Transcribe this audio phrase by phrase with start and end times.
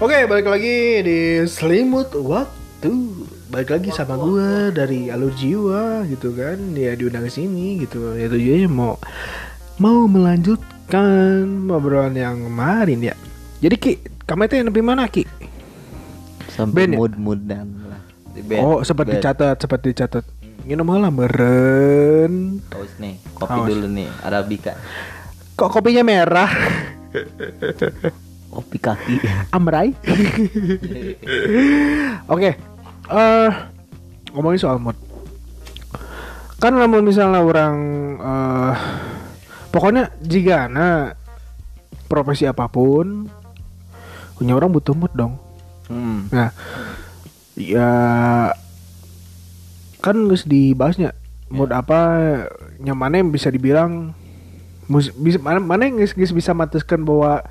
[0.00, 2.92] Oke, balik lagi di Selimut Waktu.
[3.52, 6.56] Balik lagi sama gue dari Alur Jiwa gitu kan.
[6.72, 8.16] Ya diundang ke sini gitu.
[8.16, 8.96] Ya tujuannya mau
[9.76, 13.14] mau melanjutkan obrolan yang kemarin ya.
[13.60, 13.92] Jadi Ki,
[14.24, 15.24] kamu itu yang lebih mana Ki?
[16.50, 16.98] sampai ya?
[16.98, 18.02] mood-moodan lah
[18.34, 18.60] Di band.
[18.60, 20.24] oh, sempat dicatat, sempat dicatat.
[20.64, 22.58] Minum malah meren.
[22.72, 23.68] Haus nih kopi Haus.
[23.68, 24.72] dulu nih arabica
[25.54, 26.50] Kok kopinya merah?
[28.50, 29.16] kopi kaki
[29.56, 29.94] Amrai.
[32.32, 32.50] Oke.
[33.10, 33.50] eh
[34.30, 34.94] ngomongin soal mood.
[36.60, 37.76] Kan namun misalnya orang
[38.20, 38.74] eh
[39.70, 41.14] pokoknya jika na
[42.10, 43.30] profesi apa pun
[44.34, 45.38] punya orang butuh mood dong.
[45.92, 46.32] hmm.
[46.32, 46.50] Nah,
[47.54, 47.90] ya
[50.00, 51.12] kan harus dibahasnya
[51.52, 52.00] mood apa
[52.80, 54.16] yang mana yang bisa dibilang
[54.88, 57.44] mus, bisa mana mana yang geus bisa matuskan bahwa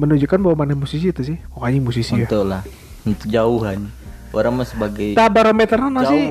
[0.00, 1.36] menunjukkan bahwa mana musisi itu sih.
[1.52, 2.24] Pokoknya musisi ya.
[2.24, 2.64] Untuk lah.
[3.04, 6.22] Untuk jauhan orang mah sebagai tak barometer nana sih?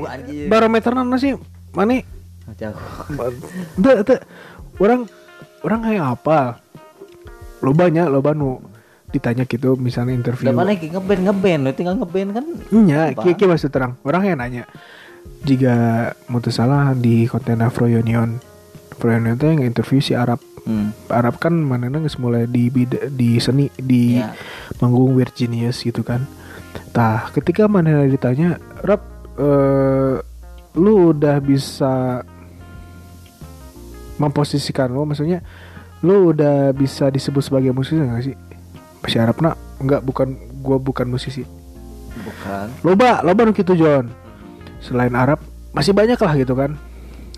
[0.48, 1.36] Barometer nana sih?
[1.76, 2.02] Mana
[2.58, 2.80] jauh
[3.78, 4.16] Ente, ente,
[4.82, 5.06] orang
[5.62, 6.40] orang kayak apa?
[7.60, 8.64] Lo banyak lo nu
[9.10, 10.54] ditanya gitu misalnya interview.
[10.54, 11.62] Mana ki ngeband ngeband?
[11.66, 12.46] Lo tinggal ngeband kan?
[12.72, 13.02] Iya?
[13.18, 14.00] Kiki maksud terang.
[14.06, 14.64] Orang yang nanya,
[15.44, 15.76] jika
[16.32, 18.40] mau salah di konten Afro Union,
[18.98, 20.42] Itu yang interview si Arab.
[20.66, 21.10] hmm.
[21.10, 24.34] Arab kan mana nggak mulai di bida- di seni di Iya.
[24.80, 26.26] manggung Weird Genius gitu kan.
[26.94, 29.02] Tah, ketika mana ditanya, Rap,
[29.40, 30.16] eh,
[30.78, 32.22] lu udah bisa
[34.20, 35.40] memposisikan lo, maksudnya
[36.04, 38.36] lu udah bisa disebut sebagai musisi nggak sih?
[39.08, 41.48] Si Arab nak, enggak bukan gua bukan musisi
[42.20, 44.12] bukan loba loba nu gitu John
[44.84, 45.40] selain Arab
[45.72, 46.76] masih banyak lah gitu kan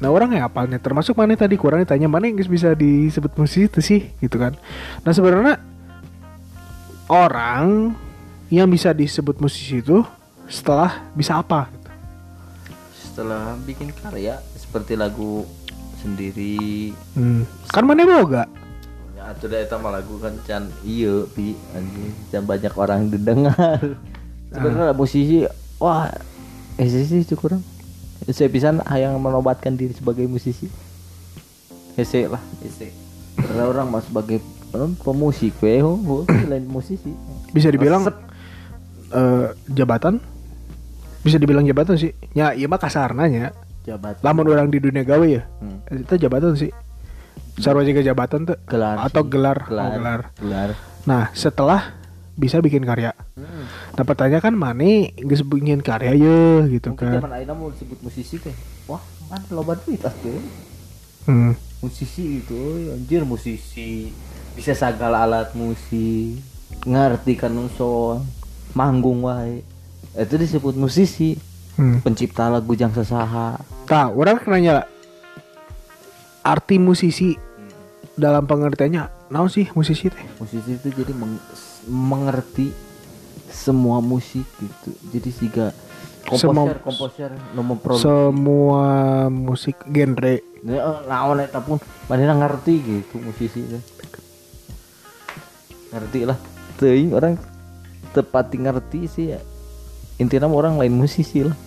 [0.01, 0.81] nah orang yang apalnya?
[0.81, 1.55] Termasuk mana tadi?
[1.55, 4.01] Kurang ditanya mana yang bisa disebut musisi itu sih?
[4.17, 4.57] Gitu kan.
[5.05, 5.61] Nah sebenarnya
[7.05, 7.93] orang
[8.49, 10.01] yang bisa disebut musisi itu
[10.49, 11.69] setelah bisa apa?
[11.69, 11.79] Gitu.
[13.11, 15.43] setelah bikin karya seperti lagu
[15.99, 16.95] sendiri.
[17.13, 17.43] Hmm.
[17.69, 18.47] kan mana boga
[19.19, 21.53] ya itu dah eta mah lagu kan can iya pi.
[21.77, 22.11] Anjing.
[22.33, 23.77] Can banyak orang didengar
[24.51, 25.45] sebenarnya musisi
[25.77, 26.09] wah
[26.79, 27.61] eh sih itu kurang
[28.29, 28.69] saya bisa
[29.01, 30.69] yang menobatkan diri sebagai musisi.
[31.97, 32.41] Hese lah.
[32.61, 32.93] Hese.
[33.33, 34.37] Karena orang mah sebagai
[35.01, 35.81] pemusik weh
[36.51, 37.11] lain musisi.
[37.51, 38.17] Bisa dibilang Resep.
[39.11, 40.21] eh, jabatan?
[41.25, 42.13] Bisa dibilang jabatan sih.
[42.37, 43.51] Ya iya mah kasarnanya
[43.81, 45.43] jabat lamun orang di dunia gawe ya.
[45.59, 45.81] Hmm.
[45.89, 46.71] itu jabatan sih.
[47.59, 49.29] Sarwa juga jabatan tuh gelar atau sih.
[49.29, 49.57] gelar.
[49.67, 49.89] Gelar.
[49.89, 50.21] oh, gelar.
[50.39, 50.69] Gelar.
[51.09, 52.00] Nah setelah
[52.41, 53.13] bisa bikin karya.
[53.37, 53.69] Hmm.
[53.93, 57.37] nah pertanyaan kan mana geus bikin karya ya gitu mungkin kan.
[57.37, 58.55] aina mau disebut musisi teh.
[58.89, 60.33] Wah kan loba duit pasti
[61.29, 61.53] hmm.
[61.85, 64.09] musisi itu anjir musisi.
[64.57, 66.41] Bisa segala alat musik
[66.81, 68.25] ngerti kan song
[68.73, 69.61] manggung wae.
[70.17, 71.37] Itu disebut musisi.
[71.71, 72.03] Hmm.
[72.03, 73.55] pencipta lagu jang sesaha.
[73.87, 74.83] Tah, orang nanya
[76.43, 77.39] arti musisi
[78.19, 80.25] dalam pengertiannya naon sih musisi teh?
[80.37, 81.39] Musisi itu jadi meng-
[81.89, 82.73] mengerti
[83.51, 85.67] semua musik gitu jadi siga
[86.37, 88.87] Semua- komposer komposer nu memproduksi semua
[89.27, 93.65] musik genre naon eta pun mana ngerti gitu musisi.
[95.91, 96.37] Ngerti lah.
[96.77, 97.35] Teuing orang
[98.13, 99.39] tepati ngerti sih ya.
[100.21, 101.57] Intinya orang lain musisi lah.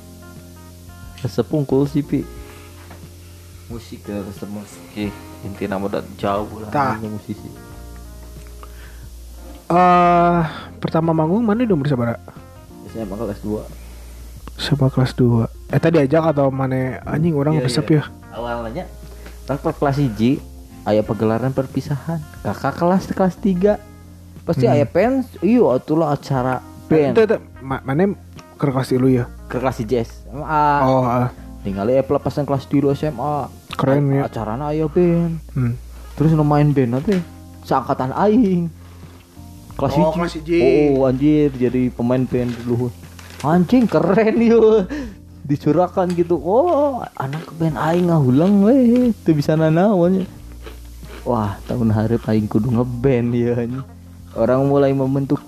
[1.22, 2.22] Resep unggul sih pi.
[3.66, 5.10] Musik ya resep musik.
[5.42, 7.48] Intinya udah jauh lah dengan musisi.
[9.64, 10.40] Eh
[10.78, 12.20] pertama manggung mana dong bersabar
[12.92, 13.64] Saya mah kelas 2.
[14.54, 17.96] sama kelas 2 eh tadi ajak atau mana anjing orang Iya, resep iya.
[17.98, 18.02] ya
[18.34, 18.84] Awalnya
[19.44, 20.40] per kelas 1
[20.84, 22.20] aya pagelaran perpisahan.
[22.44, 23.80] Kakak kelas kelas 3
[24.44, 24.76] pasti Hmm.
[24.76, 27.16] aya pens, iya atulah acara band.
[27.16, 28.12] Itu, ma- mana
[28.54, 31.28] ke kelas dulu ya ke kelas jazz SMA oh ah.
[31.60, 34.28] tinggal ya pelepasan kelas dulu SMA Keren, ya.
[34.28, 35.72] acarana aya band hmm.
[36.14, 37.18] terus nu main band nanti
[37.62, 38.68] seangkatan aing
[39.74, 40.58] kelas Oh, kelas hiji.
[40.94, 42.88] oh anjir jadi pemain band dulu
[43.44, 44.86] anjing keren yo.
[45.44, 46.40] Dicurahkan gitu.
[46.40, 49.12] Oh anak band aing ngahulang weh.
[49.12, 50.24] Tuh bisa nanawan
[51.24, 53.56] wah tahun hari aing kudu ngeband ya
[54.36, 55.40] orang mulai membentuk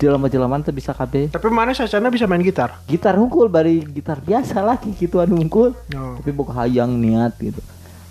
[0.00, 1.28] jelema-jelema teh bisa kabeh.
[1.28, 2.80] Tapi mana sasana bisa main gitar?
[2.88, 5.76] Gitar hungkul bari gitar biasa lagi gitu anu hungkul.
[5.92, 6.16] Oh.
[6.18, 7.60] tapi bukan hayang niat gitu.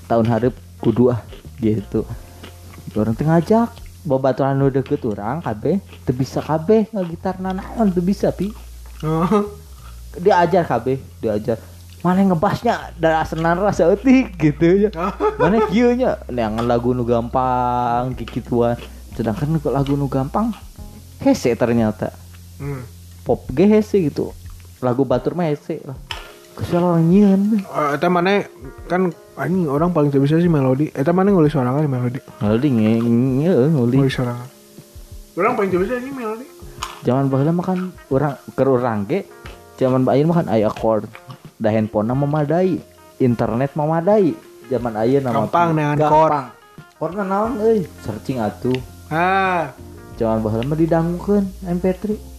[0.06, 1.20] Tahun hari kudu ah
[1.58, 2.06] gitu.
[2.94, 3.74] Orang teh ngajak
[4.08, 8.52] babaturan nu deket orang kabeh teu bisa kabeh ngagitar nanaon teu bisa pi.
[9.04, 9.48] Oh.
[10.18, 11.60] diajar kabeh diajar.
[12.00, 12.96] Mana ngebasnya?
[12.96, 14.90] Dari asenan rasa etik gitu ya.
[15.36, 16.16] Mana kieu nya?
[16.32, 18.80] Neangan lagu nu gampang kikituan.
[19.20, 20.56] Sedangkan nu lagu nu gampang
[21.20, 22.16] hese ternyata.
[22.60, 22.84] Hmm.
[23.28, 24.32] pop ge hese gitu.
[24.80, 26.00] Lagu batur mah hese lah.
[26.56, 27.42] Kesel orang nyian.
[27.96, 28.48] Eta mana
[28.88, 30.92] kan anjing orang paling bisa sih melodi.
[30.92, 32.20] Eta mana ngulis sorangan di melodi.
[32.38, 34.48] nguli nge nge nguli Ngulis sorangan.
[35.34, 36.46] Orang paling bisa sih melodi.
[37.00, 37.80] zaman baheula mah kan
[38.12, 39.24] urang keur urang ge
[39.80, 41.08] zaman bayi mah kan aya chord
[41.56, 42.76] da handphone memadai
[43.18, 44.36] internet memadai
[44.68, 46.46] zaman aya nama Gampang dengan gampang
[47.00, 48.76] chordna naon euy searching atuh
[49.08, 49.72] Ah.
[50.16, 52.39] zaman baheula mah didangukeun MP3 Hmm.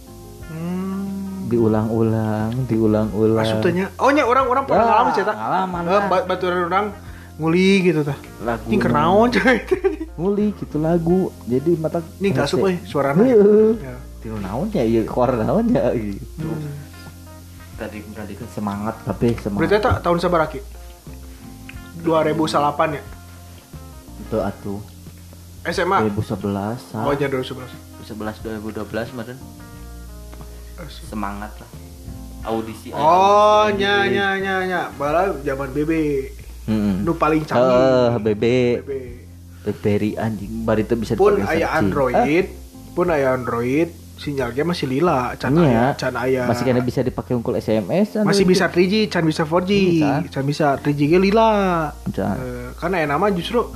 [1.51, 5.33] Diulang-ulang diulang-ulang Maksudnya, oh nya orang-orang pernah Ya, ngalamin cerita.
[5.33, 6.05] ngalaman Eh, lah.
[6.07, 6.85] ba- baturan orang
[7.35, 8.15] nguli gitu tah.
[8.41, 9.57] lagu Ini kenaon coy.
[10.19, 13.19] nguli gitu lagu jadi mata Ini enggak asup euy suarana.
[13.19, 13.75] Heuh.
[13.75, 13.95] Ya.
[14.19, 16.71] Tinu naon ya ieu chord naon ya gitu Hmm.
[17.75, 20.61] tadi tadi kan semangat tapi Berarti semangat eta tahun sabar Ki?
[21.99, 22.37] 2008
[22.91, 23.03] ya?
[24.21, 24.79] itu atuh
[25.63, 25.97] SMA.
[26.07, 27.03] 2011 sah.
[27.03, 27.69] Oh, nya 2011.
[28.01, 29.37] 2011 2012 kemarin
[30.89, 31.69] semangat lah
[32.41, 34.81] audisi Oh, nya nya nya nya.
[34.97, 35.91] Bala zaman BB.
[36.65, 37.05] hmm.
[37.05, 38.17] Nu paling eh canggih.
[38.17, 38.43] BB
[38.81, 38.91] BB.
[39.61, 41.69] BlackBerry anjing bari itu bisa Pun aya.
[41.77, 42.49] Android,
[42.97, 46.49] pun aya Android, sinyalnya masih lila, can aya, can aya.
[46.49, 48.25] masih kena bisa dipakai unggul SMS Android.
[48.25, 50.33] masih bisa 3G, can bisa 4G, Bisa.
[50.33, 51.93] can bisa 3G ge lila.
[52.09, 52.41] Bisa.
[52.41, 53.69] Eh, kan aya nama justru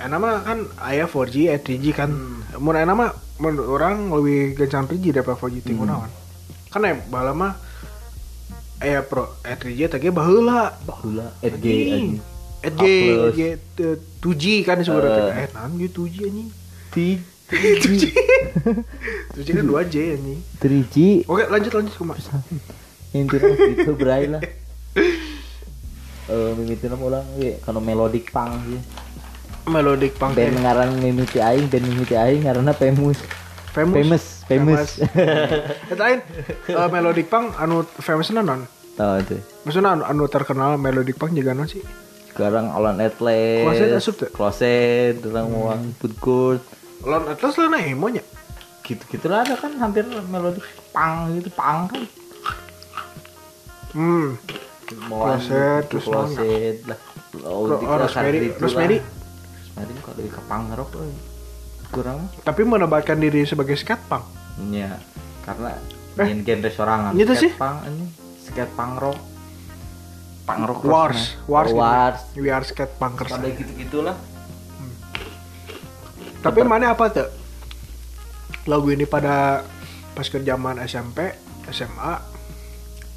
[0.00, 2.10] aya nama kan aya 4G, aya 3G kan.
[2.58, 6.10] Mun aya nama mun orang lebih gencan 3G daripada 4G ting kunaon.
[6.70, 7.52] Kan aya bala mah
[8.82, 10.74] aya pro aya 3G teh ge baheula.
[10.86, 11.90] Baheula RG Anjing.
[11.92, 12.16] anjing
[12.64, 13.34] EG, A plus.
[13.36, 15.36] EG, eh, 2G kan disebutnya.
[15.36, 15.44] Eh.
[15.44, 16.48] Eh, naon ge 2G anjing.
[16.94, 17.06] Ti
[19.34, 20.40] 2G kan 2G anjing.
[20.62, 20.96] 3G
[21.28, 22.40] Oke, lanjut lanjut kumaha.
[23.14, 24.42] intinya gitu berai lah
[26.34, 28.80] eh mimitina ulang ge kana melodic punk sih
[29.64, 30.36] Melodic punk.
[30.36, 30.60] band teh.
[30.60, 33.18] ngaran mimiti aing band mimiti aing ngaranna famous
[33.72, 33.96] famous.
[33.96, 34.88] famous famous
[35.92, 36.20] Eta lain
[36.68, 38.68] eh, melodic punk anu famous non.
[38.94, 41.80] tahu tuh Maksudnya anu, anu terkenal melodic punk juga non sih.
[42.28, 44.28] sekarang Alan Atlas Closet asup tuh?
[44.28, 46.60] Closet orang mau food court
[47.06, 48.22] Atlas lah nah emo nya.
[48.82, 50.60] gitu gitu lah ada kan hampir melodic
[50.90, 52.02] punk gitu punk kan
[53.94, 54.34] Hmm.
[54.90, 56.98] Closet, gitu, terus closet lah
[57.46, 58.98] oh, oh, Rosemary, itu Rosemary.
[59.76, 61.14] Rosemary kalau dari ke punk rock euy.
[61.86, 64.24] kurang Tapi menebatkan diri sebagai skate punk.
[64.70, 64.98] ya
[65.42, 65.74] karena
[66.14, 67.52] Eh, ingin genre sorangan gitu Skate sih?
[67.54, 68.06] punk ini
[68.40, 69.18] skate punk rock
[70.44, 71.34] punk rock Wars.
[71.44, 71.74] Wars, Oh, gitu.
[71.76, 73.30] wars We are skate punkers.
[73.30, 74.14] pada gitu gitulah
[76.38, 77.28] Tapi mana apa tuh?
[78.64, 79.64] Lagu ini pada
[80.12, 81.32] pas ke zaman SMP,
[81.66, 82.20] SMA,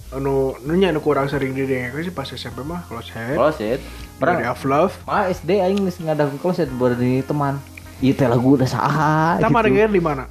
[0.10, 4.62] anu nunya anu kurang sering didengar sih pas SMP mah closet, closet Body Orang of
[4.66, 4.94] Love.
[5.06, 7.62] mah SD aing geus ngadak closet bari teman.
[8.02, 9.94] Ieu teh lagu udah saha Kita gitu.
[9.94, 10.26] di mana?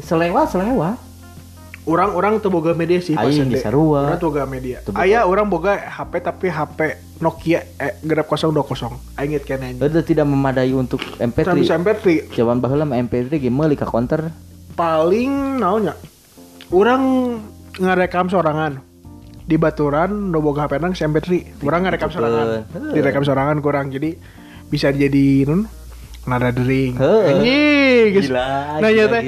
[0.00, 0.96] Selewat selewat.
[1.88, 4.12] Orang-orang tuh boga media sih pas Aing di sarua.
[4.12, 4.84] Orang tuh boga media.
[4.92, 6.78] Aya orang boga HP tapi HP
[7.24, 9.16] Nokia eh genep 020.
[9.16, 9.80] Aing inget kan anjing.
[9.80, 11.48] Udah tidak memadai untuk MP3.
[11.48, 14.28] Tapi sampai tri Zaman baheula mah MP3 ge meuli ka counter.
[14.76, 15.96] paling naonnya.
[16.68, 17.02] Orang
[17.80, 18.84] ngarekam sorangan
[19.48, 21.64] di baturan no boga HP nang MP3.
[21.64, 22.68] Orang ngarekam sorangan.
[22.92, 24.12] Direkam sorangan kurang jadi
[24.68, 25.64] bisa jadi nun
[26.28, 27.00] nada dering.
[27.00, 28.28] Anjing.
[28.28, 29.22] Nah, ya teh.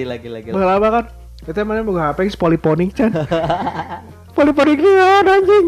[0.53, 1.05] mah kan.
[1.41, 3.17] Kita mana boga HP poliponik can.
[4.37, 5.67] poliponik naon anjing.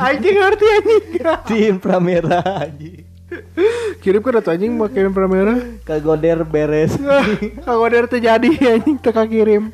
[0.00, 1.04] Anjing ngerti anjing.
[1.44, 3.04] Tim Pramera anjing.
[4.00, 5.54] Kirim ke atuh anjing pakai kamera.
[5.84, 6.96] Kagoder beres.
[7.68, 8.48] Ada terjadi
[8.80, 9.68] anjing teka kirim.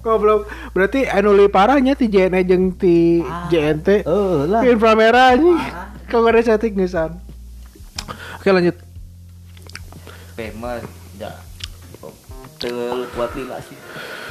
[0.00, 0.48] Goblok.
[0.72, 3.20] Berarti anu li parahnya ti JNE jeung ti
[3.52, 4.08] JNT.
[4.08, 4.64] Oh lah.
[4.64, 5.60] Kirim kamera anjing.
[6.08, 7.20] Kalau ada setting gesan.
[8.40, 8.76] Oke lanjut.
[10.34, 10.82] Famous.
[11.20, 11.36] Ya.
[12.60, 13.76] Tel kuat lila sih.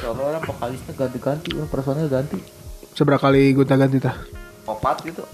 [0.02, 2.38] Soalnya orang vokalisnya ganti-ganti, personil ganti.
[2.94, 4.14] Seberapa kali gonta ganti tah?
[4.62, 5.26] Popat gitu.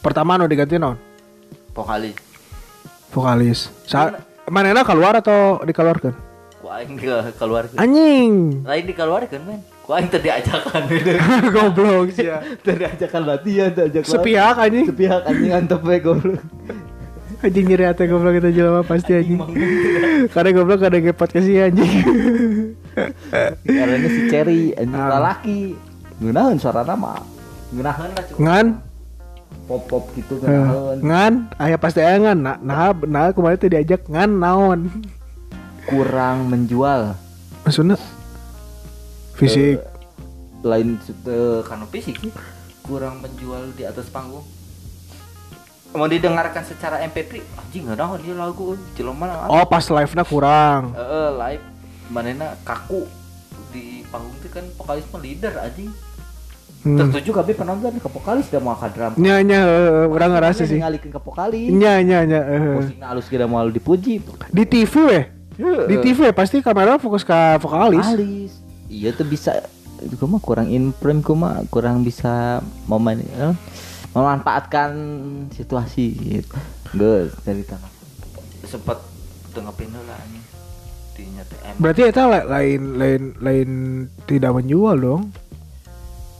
[0.00, 0.96] Pertama anu diganti naon?
[1.76, 2.16] Vokalis.
[3.12, 3.68] Vokalis.
[3.84, 4.16] Sa
[4.48, 6.25] manena keluar atau dikeluarkan?
[6.66, 8.66] Ku aing ke keluar Anjing.
[8.66, 9.62] lain dikeluarkan men.
[9.86, 10.82] Ku aing tadi ajakan.
[11.54, 12.10] Goblok.
[12.10, 12.42] Sih ya.
[12.58, 14.82] tadi ajakan latihan tadi ajak Sepihak anjing.
[14.90, 15.54] sepihak anjing.
[15.54, 16.42] Antep we goblok.
[17.38, 19.38] Anjing nyeri hati goblok kita jelema pasti anjing.
[20.34, 21.92] Karena goblok ada ke si anjing.
[23.62, 25.10] karena si Cherry anjing Ah.
[25.22, 25.78] lalaki
[26.18, 27.22] ngeunaheun suara nama.
[27.70, 28.66] Ngeunaheun lah cukup Ngan.
[29.70, 31.32] Pop pop gitu Eh, ngeunaheun ngan.
[31.62, 32.38] Aya pasti aya ngan.
[32.42, 34.90] Nah nah, nah kemarin teh diajak ngan naon
[35.86, 37.14] kurang menjual.
[37.62, 37.98] Maksudnya?
[39.34, 39.82] Fisik.
[40.62, 42.16] Lain eh, karena fisik.
[42.82, 44.46] Kurang menjual di atas panggung.
[45.96, 50.92] Mau didengarkan secara MP3 anjing nggak tahu dia lagu jelema oh pas live nya kurang.
[50.92, 51.64] Eh live.
[52.12, 53.08] Manena kaku.
[53.72, 55.88] Di panggung itu kan vokalis mah leader anjing.
[56.84, 57.02] Hmm.
[57.02, 57.98] tertuju kabeh penonton?
[57.98, 60.78] Ke vokalis dah mau ke drum Nya nya eh, orang ngerasa sih.
[60.78, 61.72] ngalikin ke vokalis.
[61.72, 62.40] Nya nya nya.
[62.44, 62.76] eh.
[62.78, 64.22] posisinya halus kira mau dipuji.
[64.52, 65.24] Di TV weh.
[65.58, 68.04] Di TV pasti kamera fokus ke vokalis.
[68.04, 68.52] vokalis
[68.86, 69.56] iya tuh bisa
[69.98, 73.56] itu mah kurang in frame mah kurang bisa momen eh,
[74.12, 74.92] memanfaatkan
[75.50, 76.56] situasi gitu
[76.92, 77.88] Gus dari tanah
[78.62, 79.00] sempat
[80.02, 80.44] lah anjing
[81.14, 83.68] dinya teh em- Berarti itu lain lain lain
[84.24, 85.22] tidak menjual dong.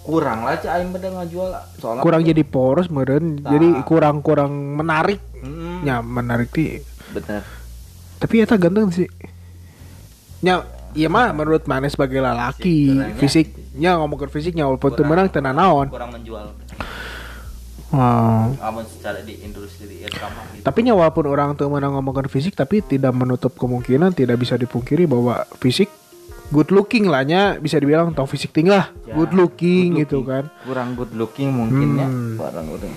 [0.03, 3.41] kurang lah cah aing pada ngajual soalnya Kurang jadi poros meren.
[3.41, 3.83] Jadi Tah.
[3.83, 5.19] kurang kurang menarik.
[5.35, 6.79] Hmm, Ya menarik ti.
[7.09, 7.43] bener
[8.17, 9.09] Tapi eta ganteng sih.
[10.41, 13.17] Ya, iya mah menurut mana sebagai lelaki Fisiknya.
[13.17, 15.89] fisiknya ngomongin fisiknya walaupun tuh menang tenan naon.
[15.89, 16.53] kurang menjual
[18.59, 20.19] amun secara di industri gitu
[20.61, 25.07] Tapi nya walaupun orang tuh menang ngomongin fisik tapi tidak menutup kemungkinan tidak bisa dipungkiri
[25.07, 25.89] bahwa fisik
[26.51, 30.19] good looking lah nya bisa dibilang tau fisik tinggi lah Ya, good looking good gitu
[30.21, 30.29] looking.
[30.29, 30.45] kan.
[30.63, 32.37] kurang good looking mungkin ya Hmm.
[32.37, 32.95] barang orang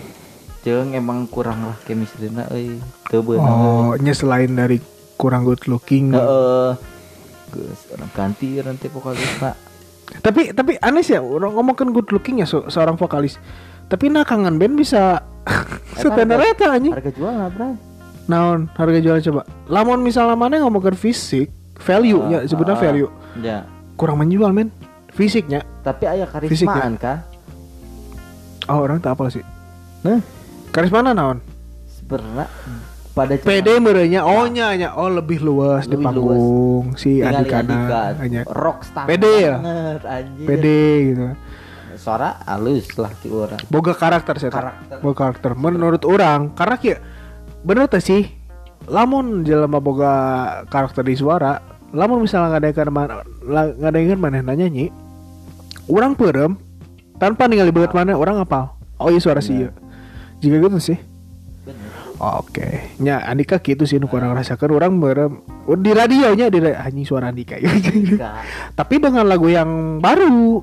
[0.59, 4.81] jeung emang kurang lah chemistry-na euy teu beunang Oh, nya selain dari
[5.19, 6.15] kurang good looking.
[7.49, 9.55] geus orang ganti nanti vokalis pak
[10.21, 13.37] Tapi tapi aneh sih ya orang ngomongin good looking ya se- seorang vokalis.
[13.85, 15.21] Tapi nah kangen band bisa
[15.99, 16.89] setenar eta anjing.
[16.89, 17.49] harga jual lah
[18.25, 19.41] Naon harga jual coba.
[19.65, 23.09] Lamun misalnya mana ngomongin fisik, value nya sebutnya Ah, value.
[23.37, 23.57] ya
[23.93, 24.71] Kurang menjual men.
[25.09, 25.65] Fisiknya.
[25.81, 26.73] tapi aya Fisik ya?
[26.73, 27.17] karismaan kan
[28.65, 29.43] Oh, orang tak apa sih.
[29.99, 30.21] nah
[30.69, 31.41] Karisma naon?
[31.91, 32.45] sebenarnya
[33.13, 34.93] pada PD merenya oh nya nya.
[34.95, 39.55] Oh lebih luas di panggung si tinggal Andika Andika hanya rockstar Pede ya?
[40.05, 40.45] anjir.
[40.47, 40.65] PD
[41.13, 41.25] gitu.
[41.99, 43.59] suara halus lah ti orang.
[43.67, 44.97] Boga karakter saya Karakter.
[45.03, 45.51] Boga karakter.
[45.57, 46.97] Menurut orang karena kia
[47.65, 48.23] bener teh sih?
[48.87, 50.13] Lamun jelema boga
[50.71, 51.59] karakter di suara
[51.91, 53.25] lamun misalnya ngadengkeun mana
[53.81, 54.93] ngadengkeun manehna nyanyi
[55.89, 56.53] orang perem
[57.17, 58.79] tanpa ningali banget mana orang apal.
[59.01, 59.69] Oh iya suara sih iya.
[60.39, 61.08] Jika gitu sih
[62.19, 66.59] bener Oke, nya Andika gitu sih nu kurang rasakan orang berem oh, di radionya di
[66.59, 67.55] ra- anjing suara Andika.
[67.55, 68.43] Enggak.
[68.79, 70.59] Tapi dengan lagu yang baru,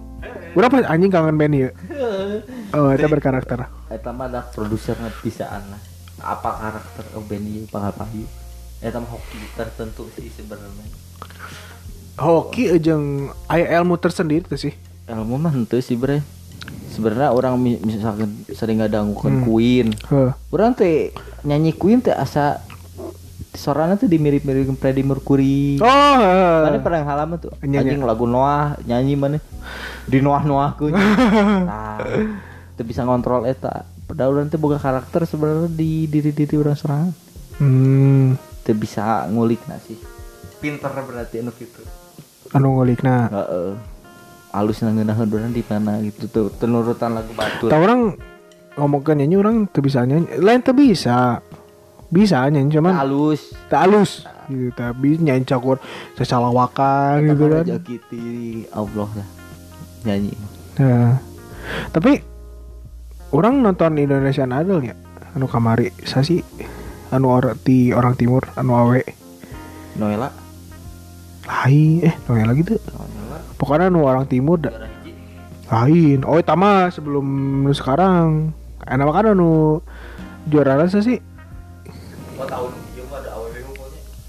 [0.53, 1.71] orang pas anjing kangen band ya.
[2.77, 3.65] Oh, itu berkarakter.
[3.89, 5.81] Eta mah ada produser pisaan lah.
[6.21, 8.29] Apa karakter oh band ieu pangapahi.
[8.85, 10.85] Eta mah hoki tertentu sih sebenarnya.
[12.21, 14.77] Hoki jeung aya ilmu tersendiri tuh sih.
[15.09, 16.21] Ilmu mah henteu sih bre.
[16.89, 19.45] Sebenarnya orang mi- misalkan sering ngadangukeun Hmm.
[19.45, 19.87] Queen.
[19.93, 20.31] Heh.
[20.49, 22.65] Orang teh nyanyi Queen teh asa
[23.51, 25.77] suaranya tuh dimirip-mirip Freddie Mercury.
[25.79, 26.61] Oh.
[26.63, 29.41] Mana pernah halaman tuh anjing lagu Noah nyanyi mana
[30.05, 31.99] di Noah Noah ku nah
[32.71, 37.11] itu bisa ngontrol eta padahal urang teh boga karakter sebenarnya di diri diri orang serangan
[37.57, 39.97] Hmm, itu bisa ngulik nah sih
[40.57, 41.81] pinter berarti anu gitu
[42.53, 43.27] anu ngulikna.
[43.27, 43.71] heeh
[44.57, 47.69] halus nangeunaheun urang di mana gitu tuh penurutan lagu batur.
[47.69, 48.17] Tahu orang
[48.81, 51.45] ngomongkan nyanyi orang tuh bisa nyanyi, lain tuh bisa.
[52.07, 55.83] Bisa nyanyi cuman halus tak halus gitu tapi nyanyi cakur
[56.15, 57.67] sesalawakan gitu kan.
[57.67, 58.19] aja gitu
[58.71, 59.29] Allah lah
[60.07, 60.31] nyanyi.
[60.79, 61.19] Nah,
[61.91, 62.23] tapi
[63.35, 64.95] orang nonton Indonesian Idol ya?
[65.35, 66.47] Anu kamari sasi
[67.11, 69.03] anu orang di orang timur anu awe?
[69.99, 70.31] Noela
[71.47, 72.79] lain eh Noela gitu?
[72.79, 73.06] Noela
[73.57, 74.73] pokoknya anu orang timur da,
[75.73, 76.23] lain.
[76.23, 77.25] Oh tama sebelum
[77.67, 78.53] nu sekarang.
[78.87, 79.83] Enak kan anu
[80.47, 81.19] juara rasa sih.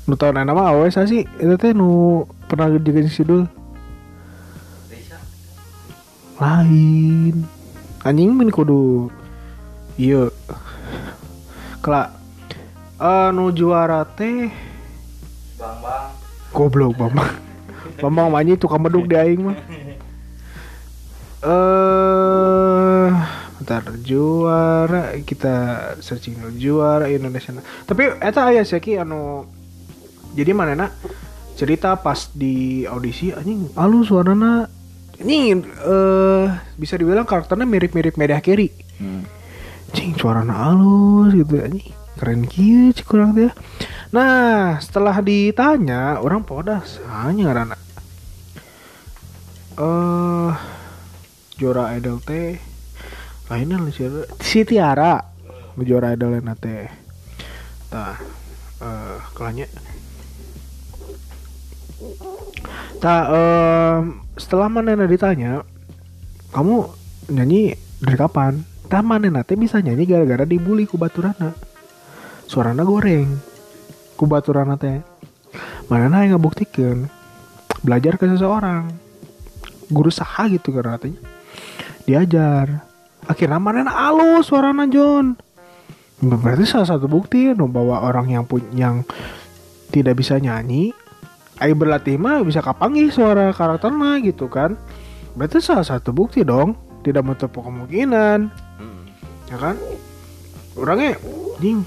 [0.07, 1.27] Nu tahun enak mah awe sih.
[1.37, 3.45] Itu teh nu pernah jadi sidul.
[6.41, 7.45] Lain.
[8.01, 9.11] Anjing min kudu.
[9.99, 10.33] Iya.
[11.83, 12.17] Kelak
[12.97, 14.49] anu juara teh
[15.57, 16.17] Bang Bang
[16.53, 17.46] goblok bambang
[17.97, 19.57] bambang manyi tukang meduk di aing mah.
[21.37, 23.09] Eh
[23.57, 25.55] bentar juara kita
[25.99, 27.51] searching dulu juara Indonesia.
[27.83, 29.43] Tapi eta aya sih Ki, anu
[30.37, 30.93] jadi mana
[31.57, 34.69] cerita pas di audisi anjing alu suarana.
[35.17, 35.37] Ini
[35.83, 36.45] eh
[36.77, 38.69] bisa dibilang karakternya mirip-mirip Media Carey
[39.01, 39.23] hmm.
[39.89, 41.89] cing suarana halus gitu anjing.
[42.17, 43.53] Keren kieu cik kurang teh.
[44.13, 47.75] Nah setelah ditanya orang podas hanya karena
[49.77, 50.51] eh
[51.61, 52.57] juara idol teh
[53.45, 55.21] lainnya si- Tiara
[55.77, 56.89] juara idol lain teh.
[57.93, 58.17] Tah
[58.81, 59.69] eh kelanya
[62.97, 63.97] tah eh
[64.41, 65.61] setelah mana ditanya
[66.49, 66.89] kamu
[67.29, 68.65] nyanyi dari kapan?
[68.89, 71.53] Tah mana teh bisa nyanyi gara-gara dibully ku baturana.
[72.49, 73.37] Suarana goreng
[74.17, 75.05] ku baturana teh.
[75.85, 77.13] Mana yang ngebuktikan?
[77.85, 79.06] Belajar ke seseorang
[79.91, 81.19] guru saha gitu kan katanya
[82.07, 82.87] diajar.
[83.27, 85.35] Akhirnya mana alus suarana John.
[86.23, 89.03] Berarti salah satu bukti dong bahwa orang yang pun yang
[89.91, 90.95] tidak bisa nyanyi
[91.57, 94.77] Ayo berlatih mah bisa kapangi suara karakternya gitu kan.
[95.33, 98.53] Berarti salah satu bukti dong tidak menutup kemungkinan.
[99.49, 99.73] Ya kan?
[100.77, 101.17] Orangnya
[101.57, 101.81] jing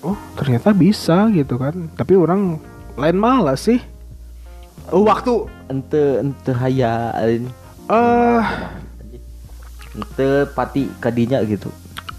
[0.00, 1.92] oh ternyata bisa gitu kan.
[1.92, 2.56] Tapi orang
[2.96, 3.84] lain malas sih
[4.90, 5.46] Oh, waktu.
[5.70, 7.44] Ente ente haya eh.
[9.92, 11.68] Ente pati kadinya gitu.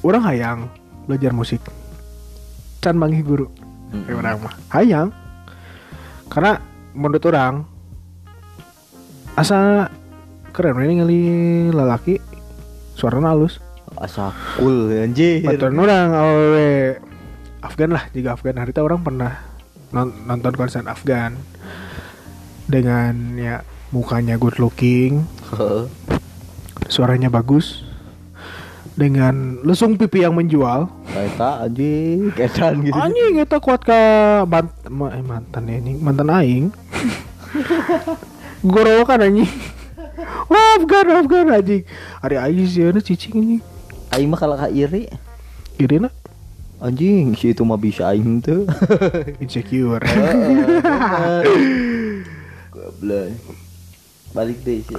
[0.06, 0.72] Orang hayang
[1.10, 1.60] belajar musik.
[2.80, 3.48] Can manggih guru.
[4.08, 4.56] Kayak orang mah.
[4.72, 5.10] Hayang.
[6.32, 6.62] Karena
[6.94, 7.66] menurut orang
[9.34, 9.90] asa
[10.54, 11.22] keren ini ngali
[11.74, 12.22] lelaki
[12.94, 13.58] suaranya halus.
[13.94, 15.46] Asa cool anjir.
[15.46, 16.70] Betul orang awe
[17.62, 18.58] Afgan lah jika Afgan.
[18.58, 19.34] Hari itu orang pernah
[19.94, 21.38] non- nonton konser Afgan
[22.74, 23.62] dengan ya
[23.94, 25.30] mukanya good looking
[26.90, 27.86] suaranya bagus
[28.94, 30.86] dengan lesung pipi yang menjual.
[31.14, 32.98] Eta anjing kedan gitu.
[32.98, 34.02] Anjing kita kuat ke
[34.46, 36.66] mant ma- eh, mantan ya ini mantan aing.
[38.66, 39.50] Gorowokan anjing.
[40.46, 41.84] Wah Afgan Afgan anjing.
[42.22, 43.58] Hari aing sih ada cicing ini
[44.14, 45.10] aing mah kalau iri.
[45.74, 46.14] Kiri nak
[46.78, 48.68] anjing si itu mah bisa aing tuh
[49.40, 50.04] insecure
[53.04, 53.36] Goblok.
[54.32, 54.96] Balik deh sih.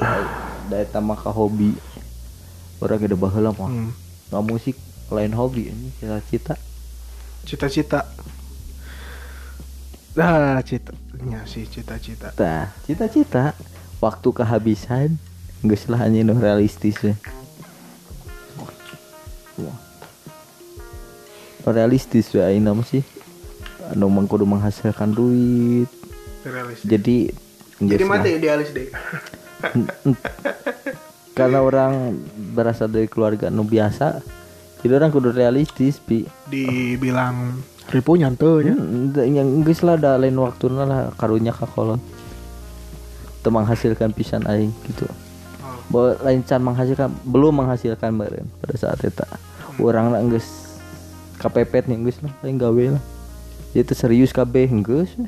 [0.69, 1.73] Dari tambah ke hobi.
[2.85, 3.73] Orang gede baheula mah.
[3.73, 3.91] Hmm.
[4.29, 4.77] Nggak musik
[5.09, 6.57] lain hobi ini cita-cita.
[7.45, 8.09] cita-cita
[10.17, 10.97] nah cita
[11.29, 13.53] ya sih cita-cita Nah, cita-cita
[14.01, 15.21] waktu kehabisan
[15.61, 17.13] geus lah anjing realistis we.
[19.61, 19.77] Wah.
[21.69, 23.05] Realistis aing mah sih.
[23.93, 25.93] Anu mah kudu menghasilkan duit.
[26.49, 27.44] realistis Jadi
[27.91, 28.89] jadi mati idealis deh.
[31.39, 32.15] Karena orang
[32.55, 34.23] berasal dari keluarga nu biasa
[34.85, 36.29] jadi orang kudu realistis pi.
[36.45, 37.57] Dibilang
[37.89, 38.77] ribu nyantuh ya.
[38.77, 41.97] Hmm, yang geus lah da lain waktuna lah karunya ka kolot
[43.41, 45.09] teu menghasilkan pisan aing gitu.
[45.65, 45.81] Oh.
[45.89, 49.25] bahwa lain can menghasilkan belum menghasilkan meureun pada saat eta.
[49.81, 50.45] Urang lah geus
[51.41, 53.03] kapepet nih geus lah lain gawe lah.
[53.73, 55.17] Itu serius kabeh geus.
[55.17, 55.25] We.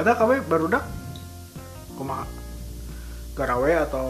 [0.00, 0.88] ada kamu baru dak
[2.00, 2.24] kumaha
[3.36, 4.04] garawe atau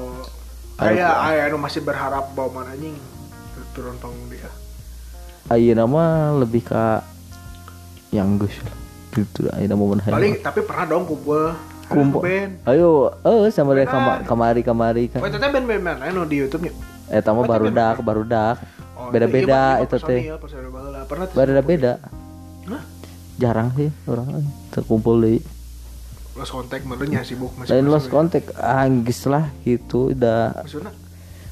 [0.79, 2.95] Anu- ayah ayah anu masih berharap bahwa mana anjing
[3.71, 4.49] turun panggung dia.
[5.47, 7.03] Ayeuna mah lebih ka
[8.11, 8.51] yang lah
[9.11, 11.53] gitu ayeuna momen hayang paling tapi pernah dong kumpul.
[11.91, 12.23] Kumpul.
[12.23, 13.93] Band ayo eh sama dia Benar.
[13.93, 15.19] kama- kamari kamari kan.
[15.19, 16.73] Oh itu teh band band anu di YouTube nya?
[17.11, 18.63] Eh tamu Oh, baru dak baru dak.
[18.95, 20.23] Oh, beda beda iya, itu teh.
[21.35, 21.93] beda beda
[23.37, 25.41] jarang sih orang terkumpul di
[26.35, 30.55] lost contact menurutnya sibuk masih lain lost contact anggis lah gitu udah.
[30.63, 30.93] Maksudnya?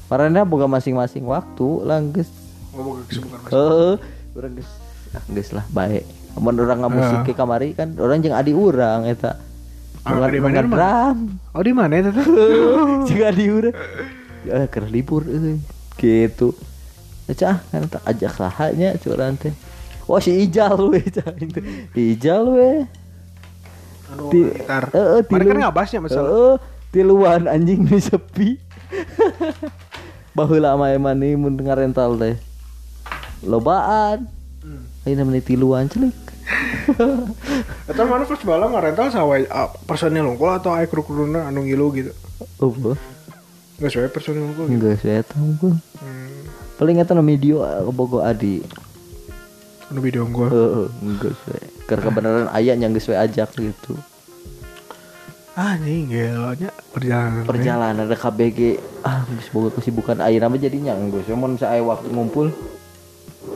[0.07, 1.67] Marana boga masing-masing waktu
[2.09, 2.29] geus
[2.73, 3.93] ngomong ke kesibukan masih heeh
[4.33, 4.69] urang geus
[5.09, 6.05] ah geus lah baik.
[6.33, 7.25] Amun orang nggak musik Ah.
[7.25, 9.37] ke kamari kan orang jeung adi urang eta.
[10.01, 11.17] Ah, Nungan- adi mana drum
[11.51, 12.25] oh di mana itu teh?
[13.09, 13.75] Jeung adi urang.
[14.47, 15.59] Ya keur libur euy
[15.99, 16.55] gitu.
[17.29, 19.53] Cah, kan tak ajak sahanya curang teh.
[20.07, 21.03] Wah si Ijal we.
[22.15, 22.69] Ijal we.
[24.09, 26.55] Anu Ti- gitar Heeh, Mana tilu- kan ngabasnya masalah Heeh,
[26.89, 28.57] tiluan anjing nu sepi.
[30.35, 32.35] Baheula mah emang nih mun ngarental teh.
[33.41, 34.25] Lobaan.
[34.59, 34.83] Hmm.
[35.03, 36.15] Ayeuna meni tiluan celik.
[37.89, 42.11] Atau mana pas bala ngarental sawa uh, personil unggul atau aya kru-kruna anu ngilu gitu.
[42.57, 42.97] Oh, boh.
[43.77, 44.73] Enggak sesuai personil unggul gitu.
[44.75, 45.73] enggak saya tahu gua.
[46.01, 46.41] Hmm.
[46.75, 48.65] Paling eta nu video ke Bogo Adi.
[49.87, 50.47] Anu video unggul.
[50.47, 51.67] Heeh, enggak saya.
[51.89, 53.97] Karena kebenaran aya yang geus we ajak gitu.
[55.57, 57.43] Anjing gelanya perjalanan.
[57.43, 60.93] perjalanan ada KBG ah geus boga kesibukan ayeuna mah jadinya?
[61.09, 62.53] Geus mun saya waktu ngumpul.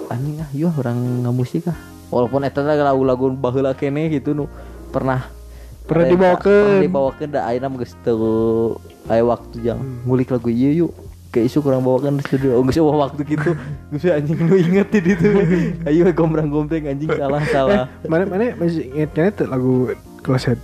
[0.09, 1.77] Anjing ah yuk orang ngamusik ah.
[2.09, 4.49] Walaupun eta lagu-lagu baheula kene gitu nu
[4.89, 5.29] pernah
[5.83, 6.79] Pernah dibawakeun.
[6.79, 8.81] pernah dibawakeun da ayeuna mah geus teu.
[9.07, 10.91] Aya waktu jang ngulik lagu ieu yuk
[11.33, 12.55] kayak isu kurang bawakan di studio.
[12.55, 13.57] Oh, eueuh waktu gitu.
[13.89, 15.33] Geus anjing nu inget di ditu
[15.89, 17.89] ayo gombrang-gombreng anjing salah salah.
[18.05, 19.89] Mana mana masih ingetnya itu lagu
[20.21, 20.61] kloset.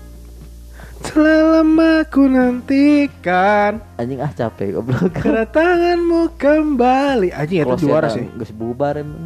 [1.02, 3.82] Selama ku nantikan.
[3.98, 5.10] Anjing ah capek goblok.
[5.18, 7.34] Kedatanganmu kembali.
[7.34, 8.30] Anjing itu Closet juara sih.
[8.38, 9.26] geus bubar emang.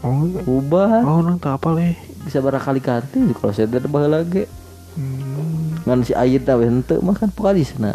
[0.00, 1.04] Oh, bubar.
[1.04, 1.92] Oh nang tak apa leh.
[2.20, 4.44] bisa barakali ganti kalau saya ada baheula lagi.
[4.90, 5.80] Hmm.
[5.86, 7.94] ngan si Ayit dah henteu mah kan pokalisna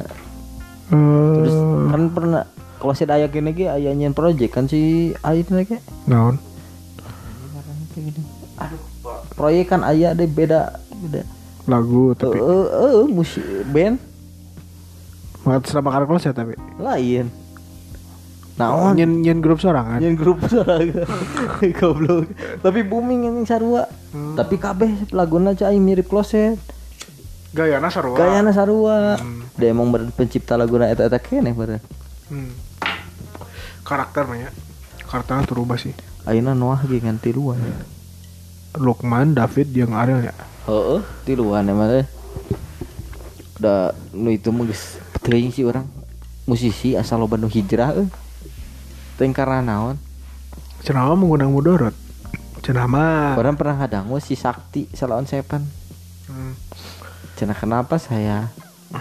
[0.87, 2.47] terus Eh, kan pernah
[2.85, 6.37] kalau saya aya kene ge aya nyen project kan si Ayit ge naon?
[8.55, 8.77] aduh
[9.33, 11.25] proyek kan aya deh beda beda
[11.65, 13.97] Lagu eh tapi eh eh, musik band
[15.65, 16.53] sama kakak kelas ya tapi.
[16.77, 17.33] lain
[18.55, 19.99] Oh, naon nyen nyen grup sorangan.
[19.99, 21.03] Yang grup sorangan
[21.75, 22.29] goblok
[22.61, 24.39] tapi booming anjing sarua Hmm.
[24.39, 26.55] tapi kabeh laguna cai mirip kloset
[27.51, 28.15] Gayana sarua.
[28.15, 29.43] gayana sarua Hmm.
[29.55, 31.83] dia emang pencipta laguna eta eta keneh bener
[32.25, 32.47] Hmm.
[33.85, 34.51] Karakter banyak.
[35.05, 35.93] Karakternya terubah sih.
[36.25, 37.61] ayeuna Noah ge ganti luan
[38.75, 40.33] Lukman, David, yang Ariel ya.
[40.65, 42.05] heeh tiluan emang teh
[43.55, 43.79] udah
[44.11, 45.85] nu itu mah geus teuing sih orang
[46.43, 48.09] musisi asal loba nu hijrah euy
[49.15, 50.01] teuing karena naon
[50.81, 51.93] Cenama mengundang mudorot.
[52.59, 53.33] Cenama.
[53.33, 55.61] orang pernah ngadangu si Sakti salawan Seven
[56.25, 56.57] Hmm.
[57.35, 58.49] cenah kenapa saya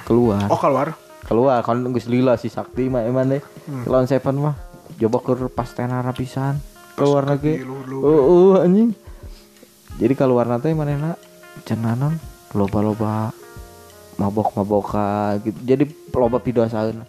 [0.04, 0.92] keluar Oh keluar.
[1.22, 3.84] keluar kan geus lila si Sakti mah emang deh Hmm.
[3.86, 4.54] lawan Seven mah
[4.94, 6.58] coba ke pas tenara pisan.
[6.94, 8.94] Keluar lagi Lu- lu- oh, oh anjing.
[9.94, 11.18] Jadi keluar nanti mana nak
[11.62, 12.18] cenanon
[12.52, 13.12] loba loba
[14.16, 15.58] mabok maboka gitu.
[15.58, 17.02] Jadi loba pidosaun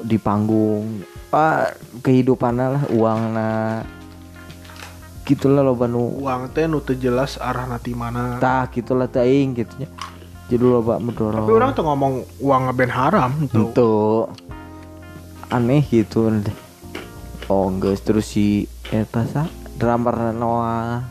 [0.00, 1.04] di panggung.
[1.30, 1.68] Ah
[2.00, 3.48] kehidupan lah uang na
[5.24, 6.16] gitulah loba nu.
[6.18, 8.40] Uang teh nu jelas arah nanti mana.
[8.40, 9.88] tah gitulah teing gitunya
[10.50, 13.30] jadi loba mendorong Tapi orang tuh ngomong uang ngeband haram
[13.70, 14.26] tuh.
[15.50, 16.54] aneh gitu deh
[17.50, 19.50] oh enggak terus si eta sa?
[19.74, 21.02] Drummer Noah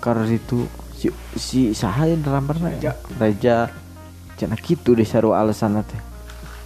[0.00, 2.92] karena itu si si saha ya drummer Reja.
[3.14, 3.68] Reja.
[4.34, 6.00] Cina gitu deh saru alasan teh.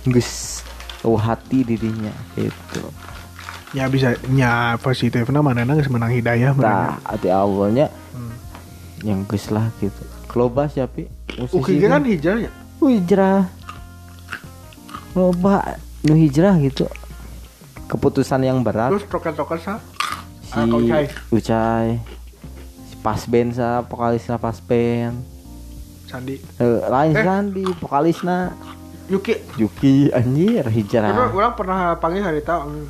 [0.06, 0.62] Geus
[1.02, 2.82] oh hati dirinya itu
[3.70, 8.32] Ya bisa nya positifnya mana geus menang hidayah nah hati awalnya Hmm.
[9.04, 10.00] yang geus lah gitu.
[10.26, 11.04] Kelobas ya pi
[11.38, 12.50] Uki kan hijrahnya.
[12.80, 13.46] hijrah.
[15.12, 16.86] Loba nu hijrah gitu
[17.88, 19.74] keputusan yang berat Terus troket-troket sa.
[20.44, 21.04] si Ah, Kau Ucai.
[21.32, 21.88] Ucai
[22.88, 25.24] si Pasben sa vokalisna Pasben
[26.08, 26.40] Sandi.
[26.56, 27.24] Eh, lain Eh.
[27.24, 28.52] Sandi vokalisna
[29.08, 29.34] Yuki.
[29.56, 32.84] Yuki anjir hijrah orang pernah panggil hari tahu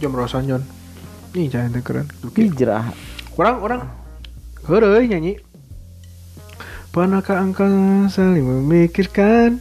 [0.00, 0.62] jam Rosan Jon.
[1.36, 2.08] Nih jangan keren.
[2.24, 2.48] Yuki.
[2.48, 2.88] hijrah
[3.36, 3.80] Orang orang
[4.64, 5.36] heureuy nyanyi.
[6.88, 7.68] Pernahkah engkau
[8.08, 9.60] saling memikirkan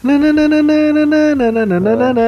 [0.00, 2.24] Na na na na na na na na na na na na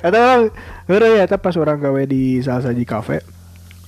[0.00, 0.44] Ada orang
[0.88, 3.20] Heureuy eta pas orang gawe di salah saji cafe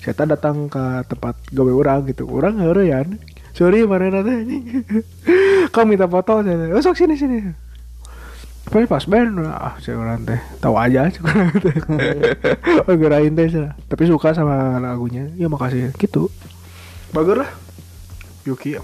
[0.05, 3.17] Saya datang ke tempat gawe orang gitu Orang heureuyan
[3.57, 4.85] Sorry mana nanti
[5.73, 7.39] Kau minta foto saya Oh sok sini sini
[8.67, 11.07] Pas pas band ah saya orang teh tahu aja
[12.91, 13.47] oh gerain teh
[13.87, 16.35] tapi suka sama lagunya ya makasih gitu
[17.15, 17.51] bagus lah
[18.43, 18.75] Yuki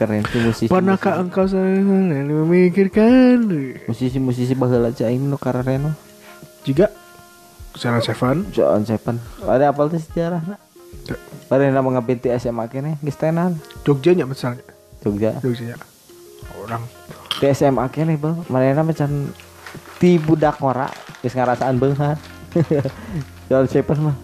[0.00, 1.84] keren tuh musisi pernahkah engkau saling
[2.24, 3.44] memikirkan?
[3.84, 5.92] Musisi musisi baheula cai nu keren
[6.64, 6.88] jika
[7.76, 10.60] Sarah Seven John Seven ada apa tuh sejarah nak?
[11.52, 14.64] Pada nama ngabinti SMA kene geus tenan Jogja nya misalnya
[15.04, 15.36] Jogja.
[15.44, 15.76] Jogja
[16.64, 16.80] orang.
[17.36, 18.40] Di SMA kene bang.
[18.48, 19.28] Mana macan
[20.00, 20.88] ti budak ngora
[21.20, 22.16] geus ngarasaan beunghar
[23.52, 24.16] John Seven mah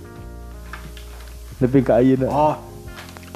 [1.60, 2.56] lebih ke ayeuna oh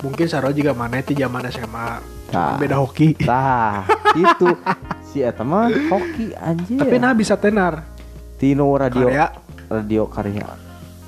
[0.01, 2.55] mungkin Sarah juga mana itu zaman SMA Nah.
[2.57, 4.49] beda hoki Tah, itu
[5.05, 6.79] si eta mah hoki anjir.
[6.79, 7.83] tapi nah bisa tenar
[8.37, 9.27] Tino radio Karya.
[9.69, 10.47] radio karya.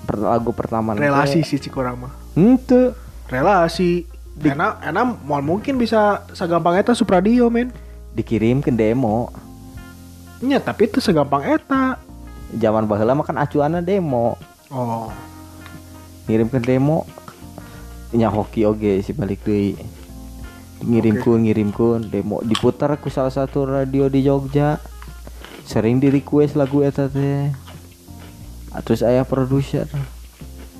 [0.02, 2.90] Per, lagu pertama relasi sih cikurang mah Henteu.
[3.26, 4.02] relasi
[4.36, 7.70] enak enak mau mungkin bisa segampang eta supradio men
[8.12, 9.30] dikirim ke demo.
[10.38, 12.02] nya tapi itu segampang eta
[12.52, 14.34] Zaman baheula mah kan acuana demo.
[14.68, 15.08] oh
[16.22, 17.06] Ngirim ke demo.
[18.10, 19.78] Nya hoki oge si balik deui.
[20.82, 24.82] Ngirimkeun ngirimkeun demo diputar ku salah satu radio di Jogja.
[25.62, 27.54] Sering di request lagu eta teh.
[28.74, 29.86] Ah, Terus aya produser.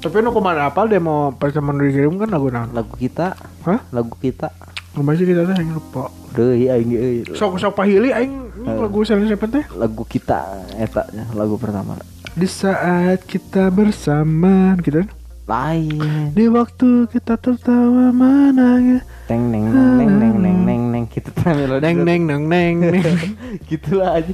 [0.02, 2.74] Tapi nu ke mana apal demo pertemuan dikirim kan lagu naon?
[2.74, 3.80] Lagu kita, hah?
[3.94, 4.50] Lagu kita.
[4.98, 6.10] Rumah sih kita teh yang lupa.
[6.34, 7.18] Deui aing euy.
[7.38, 9.64] sok sok pahili aing ini lagu Saling Seven teh?
[9.78, 11.06] Lagu kita eta
[11.38, 11.94] lagu pertama.
[12.34, 15.08] Di saat kita bersama gitu kan
[15.52, 19.04] lain di waktu kita tertawa menangis.
[19.28, 23.18] Neng neng neng neng neng neng neng kita melodi neng neng neng neng neng.
[23.68, 24.32] Gitulah aja.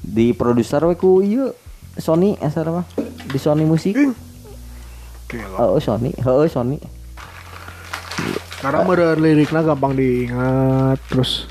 [0.00, 1.52] Di produser we ku ieu
[1.94, 2.88] Sony asal apa
[3.28, 3.92] di Sony musik
[5.28, 5.56] Gila.
[5.60, 6.16] oh Sony.
[6.24, 6.80] Oh Sony.
[8.60, 11.48] Karena meureun liriknya gampang diingat terus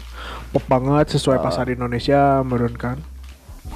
[0.50, 2.98] pop banget sesuai pasar Indonesia meureun kan.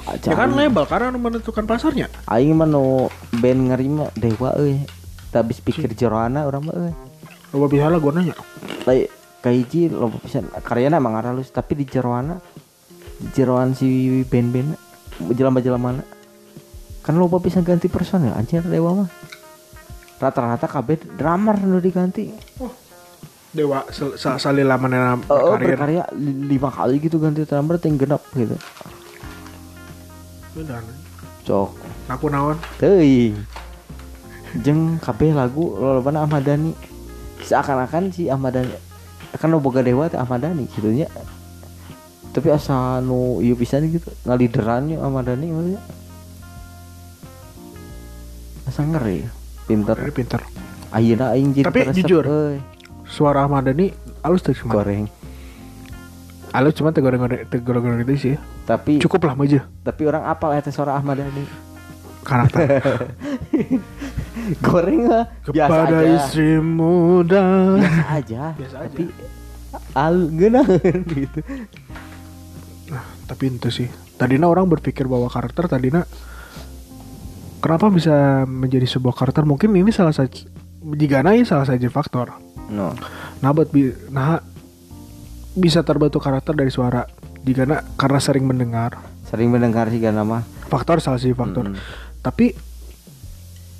[0.04, 2.10] Aja Ya kan label karena menentukan pasarnya.
[2.28, 4.84] aing mah nu band ngarima dewa euy
[5.34, 6.94] tapi pikir jeroana urang mah euy
[7.50, 8.34] Coba bisa lah gua nanya.
[8.82, 9.06] lain
[9.38, 10.50] kahiji loba pisan.
[10.58, 12.38] Karyana emang halus tapi di jeroana
[13.14, 13.86] di jeroan si
[14.26, 14.74] band-band
[15.30, 16.02] jelema-jelema
[16.98, 19.10] kan loba pisan ganti personil anjir dewa mah.
[20.18, 22.34] Rata-rata kabeh drummer nu diganti.
[23.54, 26.10] Dewa sel- sa salila manena oh, oh berkarya.
[26.18, 28.58] li- lima kali gitu ganti drummer ting genep gitu.
[30.54, 30.82] Benar.
[31.44, 31.70] cok.
[32.10, 32.56] Aku naon?
[32.76, 33.36] teuing
[34.60, 36.70] jeng kabeh lagu lolobana Ahmad Dhani
[37.40, 38.70] seakan-akan si Ahmad Dhani
[39.34, 41.10] kan nu boga dewa teh Ahmad Dhani gitu nya
[42.30, 45.82] tapi asa nu ieu pisan gitu ngalideran nya Ahmad Dhani maksudnya
[48.64, 49.26] asa ngeri
[49.64, 50.40] pinter Ini pinter.
[50.90, 52.24] ayeuna aing jadi Tapi teresep, jujur.
[52.24, 52.56] euy.
[53.04, 53.90] Suara Ahmad Dhani
[54.20, 54.78] halus tuh cuma.
[54.78, 55.10] goreng
[56.50, 58.34] Halus cuma tegoreng-goreng tegoreng gitu sih.
[58.62, 61.42] tapi Cukup lah aja tapi orang apal eta suara Ahmad Dhani
[62.22, 62.80] karakter.
[64.60, 67.44] goreng lah biasa Kepada aja istri muda.
[67.76, 68.88] biasa aja Biasa aja.
[68.88, 69.04] tapi
[69.92, 71.40] al geunaheun gitu
[72.84, 73.88] Nah, tapi itu sih.
[74.14, 76.04] Tadinya orang berpikir bahwa karakter tadinya
[77.58, 79.42] kenapa bisa menjadi sebuah karakter?
[79.42, 80.46] Mungkin ini salah satu
[80.94, 82.36] jika ini salah satu faktor.
[82.68, 82.92] no
[83.40, 84.40] Nah, buat bi- nah
[85.52, 87.08] bisa terbentuk karakter dari suara.
[87.40, 87.64] Jika
[87.96, 89.00] karena sering mendengar.
[89.24, 91.64] sering mendengar sih kan nama Faktor salah satu faktor.
[91.66, 91.76] Mm.
[92.20, 92.52] Tapi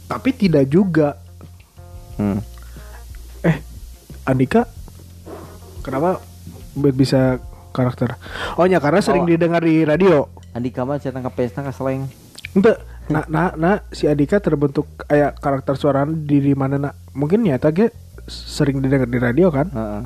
[0.05, 1.17] tapi tidak juga.
[2.17, 2.41] hmm.
[3.45, 3.57] Eh,
[4.25, 4.65] Andika
[5.81, 6.21] kenapa
[6.73, 7.39] buat bisa
[7.71, 8.17] karakter?
[8.57, 9.31] Oh ya karena sering Oh.
[9.31, 10.33] didengar di radio.
[10.55, 12.07] Andika mah cerita ke pesta ke seleng
[12.55, 12.79] Ente,
[13.11, 16.95] nah, nah, nah, si Andika terbentuk kayak karakter suara di di mana nak?
[17.11, 17.91] Mungkin nyata ge
[18.25, 19.67] sering didengar di radio kan?
[19.75, 20.03] Heeh.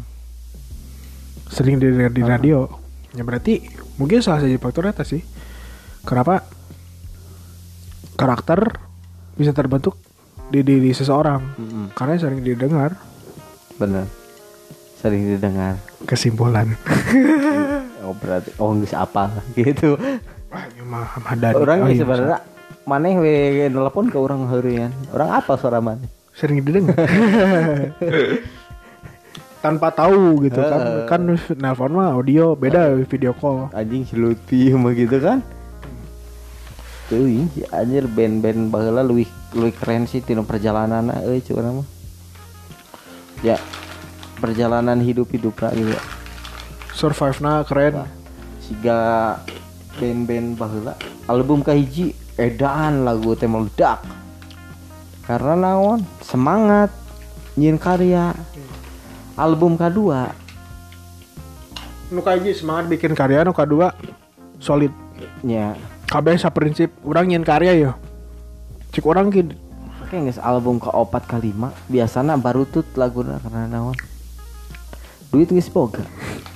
[1.52, 2.64] Sering didengar di radio.
[3.12, 3.68] Ya berarti
[4.00, 5.20] mungkin salah satu faktor eta sih.
[6.08, 6.48] Kenapa
[8.16, 8.80] karakter
[9.38, 9.94] bisa terbentuk
[10.50, 11.40] di diri seseorang?
[11.54, 11.84] Mm-mm.
[11.94, 12.98] Karena sering didengar.
[13.78, 14.10] bener
[14.98, 16.74] sering didengar Kesimpulan.
[18.02, 19.94] oh berarti oh nggak apa gitu
[20.48, 20.82] Wah, ini
[21.54, 22.38] orang Oh, iya, sebenarnya
[22.88, 23.34] maneh we
[23.68, 26.94] telepon ke orang harian orang apa suara maneh sering didengar.
[29.58, 30.78] Tanpa tahu gitu kan.
[30.78, 31.06] Heeh.
[31.10, 31.20] Kan
[31.58, 33.66] nelpon mah audio beda video call.
[33.74, 35.42] anjing si Lutfi mah gitu kan
[37.08, 37.24] tuh
[37.72, 41.88] anjir band-band baheula lebih lebih keren sih tino perjalanan euy cuy urang mah.
[43.40, 43.56] Ya
[44.38, 45.96] perjalanan hidup hidup gitu
[46.92, 48.04] Survive na keren.
[48.60, 49.40] siga
[49.96, 50.94] band-band baheula
[51.24, 54.04] album kahiji edan lagu teh meledak.
[55.24, 56.04] Karena naon?
[56.24, 56.92] Semangat
[57.56, 58.32] nyin karya.
[59.38, 60.34] Album kedua
[62.08, 63.92] Nu kaji semangat bikin karya nu kedua
[64.58, 64.90] solid.
[65.44, 65.76] nya
[66.08, 67.92] Kabeh sa prinsip urang nyen karya yo.
[68.96, 69.52] Cik orang ki
[70.00, 73.92] Oke guys album ke opat kelima biasanya baru tut lagu karena naon?
[75.28, 76.00] Duit geus boga.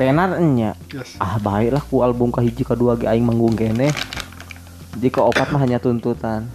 [0.00, 0.72] Tenar enya.
[0.88, 1.20] Yes.
[1.20, 3.92] ah baiklah ku album kahiji kedua ge aing manggung kene.
[4.96, 6.48] Jika opat mah hanya tuntutan.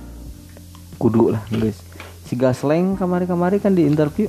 [0.97, 1.77] Kudu lah guys.
[2.25, 4.25] Si Gasleng kamari-kamari kan di interview.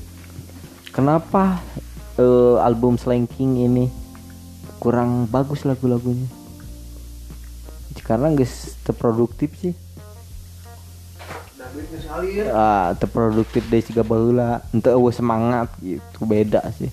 [0.93, 1.57] Kenapa
[2.21, 3.89] eh, album Slanking ini
[4.77, 6.38] kurang bagus lagu-lagunya
[8.01, 9.75] karena guys terproduktif sih.
[12.49, 16.89] Ah terproduktif dari siga baheula ente eueuh semangat gitu beda sih.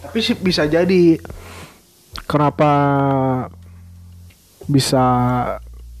[0.00, 1.20] Tapi sih bisa jadi.
[2.24, 2.70] Kenapa
[4.64, 5.04] bisa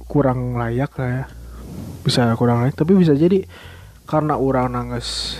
[0.00, 1.24] kurang layak lah ya.
[2.00, 3.44] Bisa kurang layak tapi bisa jadi
[4.04, 5.38] karena orang nangis.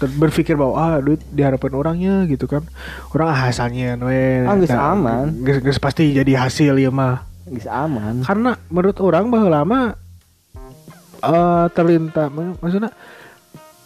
[0.00, 2.66] Berpikir bahwa ah duit diharapkan orangnya gitu kan.
[3.10, 5.30] Orang ah hasilnya we Ah, Nah, aman.
[5.42, 8.22] geus- geus pasti jadi hasil ya mah geus aman.
[8.22, 9.80] Karena menurut orang bahwa lama
[11.22, 12.90] eh terlintas mak- maksudnya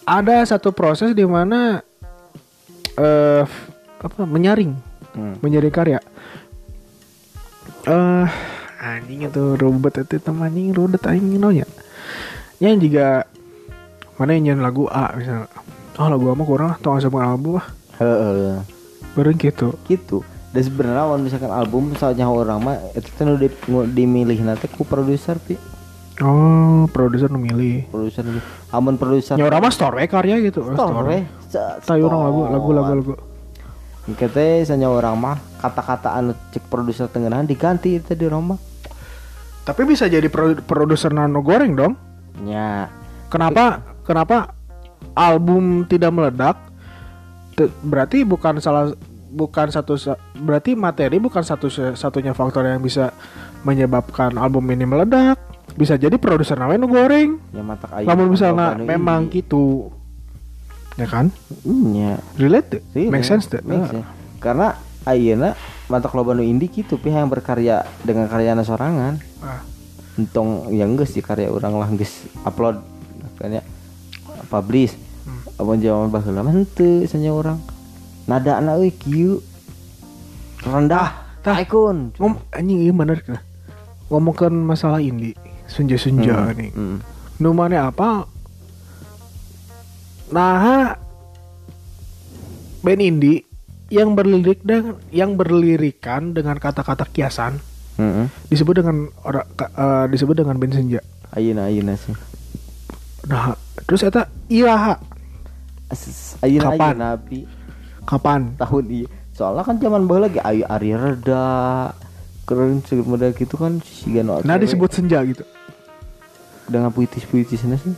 [0.05, 1.81] ada satu proses di mana
[2.97, 3.45] eh
[4.01, 4.73] apa menyaring
[5.17, 5.41] Hmm.
[5.41, 6.01] menyaring karya.
[7.89, 8.27] Eh
[8.77, 11.65] anjing itu ribet itu teman anjing rudet anjing nonya
[12.61, 13.25] yang juga
[14.21, 15.49] mana yang nyanyi lagu A misalnya.
[15.97, 18.61] Oh lagu A mah kurang lah tong asa album ah
[19.17, 20.21] bareng gitu gitu
[20.57, 23.49] dan sebenarnya kalau misalkan album misalnya orang mah itu kan udah
[23.93, 25.61] dimilih nanti ku produser pi.
[26.25, 27.93] Oh produser nu milih.
[27.93, 28.25] Produser
[28.73, 30.65] amun produser ya orang mah store karya gitu.
[30.73, 33.13] Store we tahu orang lagu lagu lagu lagu.
[34.17, 38.57] Kita sanya orang mah kata-kata anu cek produser tengenahan diganti itu di rumah
[39.67, 41.93] tapi bisa jadi pro- produser nano goreng dong.
[42.39, 42.87] Nya.
[43.27, 44.55] Kenapa kenapa
[45.19, 46.57] album tidak meledak?
[47.83, 48.95] Berarti bukan salah
[49.37, 53.13] bukan satu sa- berarti materi bukan satu satunya faktor yang bisa
[53.61, 55.37] menyebabkan album ini meledak.
[55.77, 57.37] Bisa jadi produser namanya nu goreng.
[57.53, 59.93] ya mata kayu Namun misalnya memang gitu.
[60.97, 61.29] Ya kan?
[61.69, 62.83] nya Relate tuh?
[62.97, 63.61] Iya, Make sense tuh?
[63.61, 64.09] make sense.
[64.41, 65.53] Karena ayeuna
[65.93, 69.21] mata loba nu indie gitu pihak yang berkarya dengan karyana sorangan.
[69.45, 69.61] Ah.
[70.17, 72.81] Entong yang geus di karya orang lah geus upload
[73.37, 73.63] kan ya
[74.49, 74.97] publish.
[75.29, 75.45] Hmm.
[75.61, 76.57] Apa jawaban baheula mah
[77.05, 77.61] sanya orang.
[78.27, 79.39] Nada anak euy kieu
[80.61, 81.25] rendah.
[81.41, 81.55] tah.
[81.57, 82.11] Aikun.
[82.13, 83.39] Ngom anjing iya bener kan.
[84.07, 85.35] Ngomongkan masalah indie.
[85.67, 86.99] senja-senja Hmm, nih hmm.
[87.37, 88.23] nu mana apa
[90.27, 90.95] nah
[92.81, 93.43] band indie
[93.89, 97.59] yang berlirik dan yang berlirikan dengan kata-kata kiasan
[97.95, 98.31] Heeh.
[98.47, 102.15] disebut dengan ora, ka- eh, disebut dengan band senja Ayeuna ayeuna sih.
[103.27, 105.03] nah terus eta iya
[105.87, 106.95] As- Ayeuna Kapan?
[107.27, 107.43] Pi.
[108.07, 109.09] Kapan tahun iya.
[109.37, 111.93] Soalnya kan zaman baheula lagi ayu Ari Reda
[112.47, 115.43] keren segala gitu kan si Gano nah disebut senja gitu
[116.71, 117.95] dengan puitis-puitisnya sih.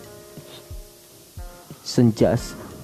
[1.84, 2.32] Senja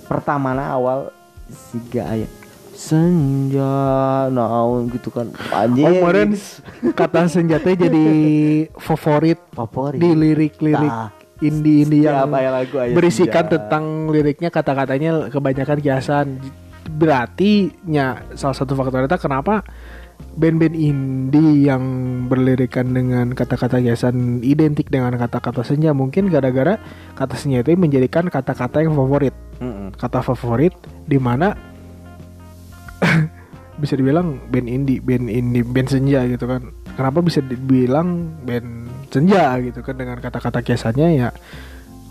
[0.06, 1.08] pertama awal
[1.48, 2.28] siga aya
[2.74, 3.72] senja
[4.34, 6.30] naon gitu kan anjing oh kemarin
[6.92, 8.06] kata senjata jadi
[8.76, 11.14] favorit favorit di lirik-lirik Tah.
[11.38, 13.52] indie-indie yang ya lagu berisikan senja.
[13.56, 16.26] tentang liriknya kata-katanya kebanyakan kiasan
[16.90, 19.64] berarti nya salah satu faktor itu kenapa
[20.34, 21.82] band-band indie yang
[22.26, 26.78] berlirikan dengan kata-kata kiasan identik dengan kata-kata senja mungkin gara-gara
[27.14, 29.34] kata senja itu menjadikan kata-kata yang favorit.
[29.94, 30.74] Kata favorit
[31.06, 31.54] di mana
[33.82, 36.74] bisa dibilang band indie band indie band senja gitu kan.
[36.94, 41.30] Kenapa bisa dibilang band senja gitu kan dengan kata-kata kiasannya ya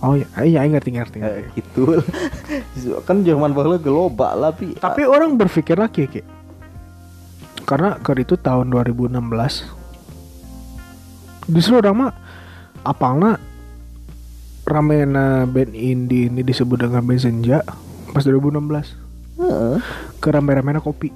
[0.03, 1.39] oh ya iya ngerti ngerti, ngerti.
[1.39, 2.03] Eh, gitu
[3.07, 4.75] kan zaman baheula geloba lah pi.
[4.75, 6.21] Tapi orang berpikir lagi Ki.
[7.63, 9.15] karena ke itu tahun 2016
[11.47, 12.11] justru orang mah
[12.83, 13.39] apalna
[14.67, 17.63] ramena band indie ini disebut dengan band senja
[18.11, 18.99] pas 2016
[19.39, 19.77] Heeh.
[20.19, 21.11] ke rame-ramena kopi.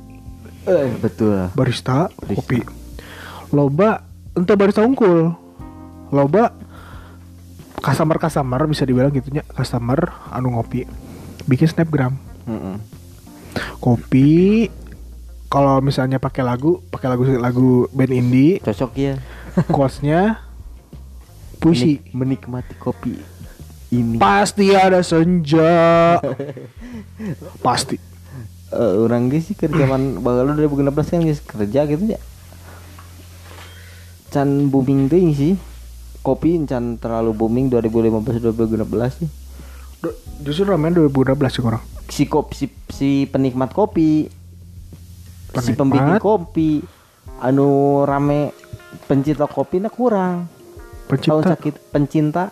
[0.67, 2.35] Eh betul barista, Barista.
[2.35, 2.59] kopi.
[3.55, 4.03] Loba
[4.35, 5.31] entah barista unggul.
[6.11, 6.51] Loba
[7.87, 10.83] customer customer bisa dibilang gitunya customer anu ngopi
[11.43, 12.19] bikin snapgram.
[12.43, 12.75] Heeh.
[13.79, 14.67] kopi
[15.47, 19.13] kalau misalnya pakai lagu pakai lagu lagu band indie cocok ya
[19.73, 20.43] quotesnya
[21.57, 22.03] puisi.
[22.11, 23.15] Menik- menikmati kopi
[23.89, 24.19] ini.
[24.19, 26.19] Pasti ada senja.
[27.65, 27.95] Pasti.
[28.67, 32.19] Eh, orang ge sih ke zaman baheula 2016 kan geus kerja gitu ya
[34.27, 35.53] can booming teuing sih
[36.27, 38.83] kopi can terlalu booming 2015 2016
[39.15, 39.29] sih.
[39.97, 40.13] Do-
[40.43, 44.27] justru ramai 2016 sih orang si kopi si, si penikmat kopi.
[44.27, 45.75] Si Penikmat.
[45.77, 46.71] pembikin kopi.
[47.39, 47.67] Anu
[48.03, 48.51] rame
[49.05, 50.47] pencinta kopi nah kurang.
[51.07, 52.43] Tahun pencinta sakit pencinta?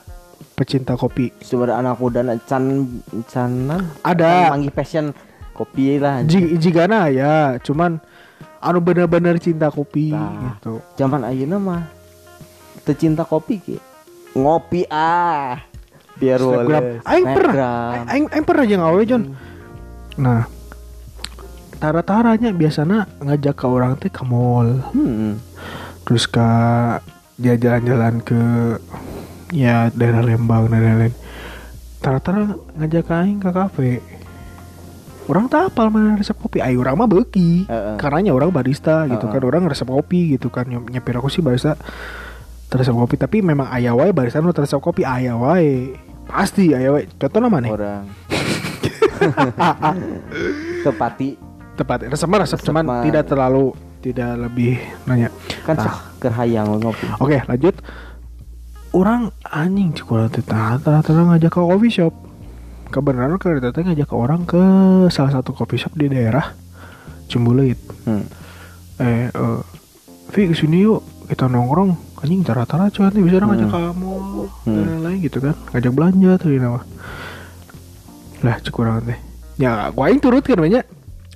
[0.55, 1.35] Pecinta kopi.
[1.39, 2.87] Sumber anak muda na can
[3.27, 4.49] canan Ada.
[4.49, 5.11] manggih passion
[5.51, 7.99] kopi lah Ji- jigana ya cuman
[8.59, 10.59] anu bener-bener cinta kopi Nah.
[10.59, 10.83] gitu.
[10.95, 11.81] zaman ayeuna mah
[12.85, 13.77] tercinta kopi ki
[14.37, 15.57] ngopi ah
[16.15, 19.23] biar boleh Aing pernah, aing, aing pernah aja ngawe John.
[20.15, 20.47] Nah,
[21.75, 25.35] tara-taranya biasanya ngajak ke orang teh ke mall, hmm.
[26.07, 26.47] terus ke
[27.35, 28.39] dia jalan-jalan ke
[29.51, 31.13] ya daerah Lembang dan lain-lain.
[31.99, 33.91] Tara-tara ngajak aing ke kafe.
[35.25, 37.65] Orang tak apal mana resep kopi, ayo orang mah beki.
[37.65, 37.97] Heeh.
[37.97, 39.41] Karena orang barista gitu Heeh.
[39.41, 40.69] kan, orang resep kopi gitu kan.
[40.69, 41.75] Nyep- Nyepir aku sih barista
[42.71, 45.93] resep kopi, tapi memang ayah wae barista nu resep kopi ayah wae.
[46.25, 47.05] Pasti ayah wae.
[47.17, 47.71] Contoh nama nih.
[47.71, 48.03] orang
[50.85, 51.39] tepati
[51.75, 55.29] tepat resep resep cuman tidak terlalu tidak lebih nanya
[55.65, 55.83] kan Ah.
[55.89, 57.75] sok kerhayang ngopi oke lanjut
[58.95, 62.13] orang anjing cukup ternyata ngajak ke coffee shop
[62.93, 64.61] kebenaran kalau ternyata ngajak ke orang ke
[65.11, 66.53] salah satu coffee shop di daerah
[67.25, 68.25] Cimbulit hmm.
[69.01, 69.61] eh eh
[70.29, 74.13] Vi ke sini yuk kita nongkrong anjing tara-tara cuy nanti bisa ngajak kamu
[74.65, 74.85] dan Hmm.
[74.89, 76.81] lain-lain gitu kan ngajak belanja tuh ini nama
[78.41, 79.19] lah cukuran teh
[79.55, 80.83] ya gua aing turut kan banyak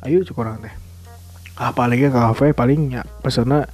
[0.04, 0.73] ayo cukuran teh
[1.56, 3.69] ah paling ke kafe paling ya pesannya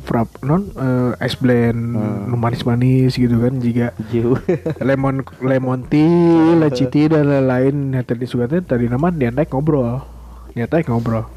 [0.00, 2.32] frap non eh, es blend Hmm.
[2.32, 3.92] manis-manis gitu kan jika
[4.88, 7.92] lemon lemon tea, leci tea dan lain-lain.
[7.92, 10.00] Nah, tadi suka teh tadi nama dia naik ngobrol.
[10.50, 11.28] Dia naik ngobrol.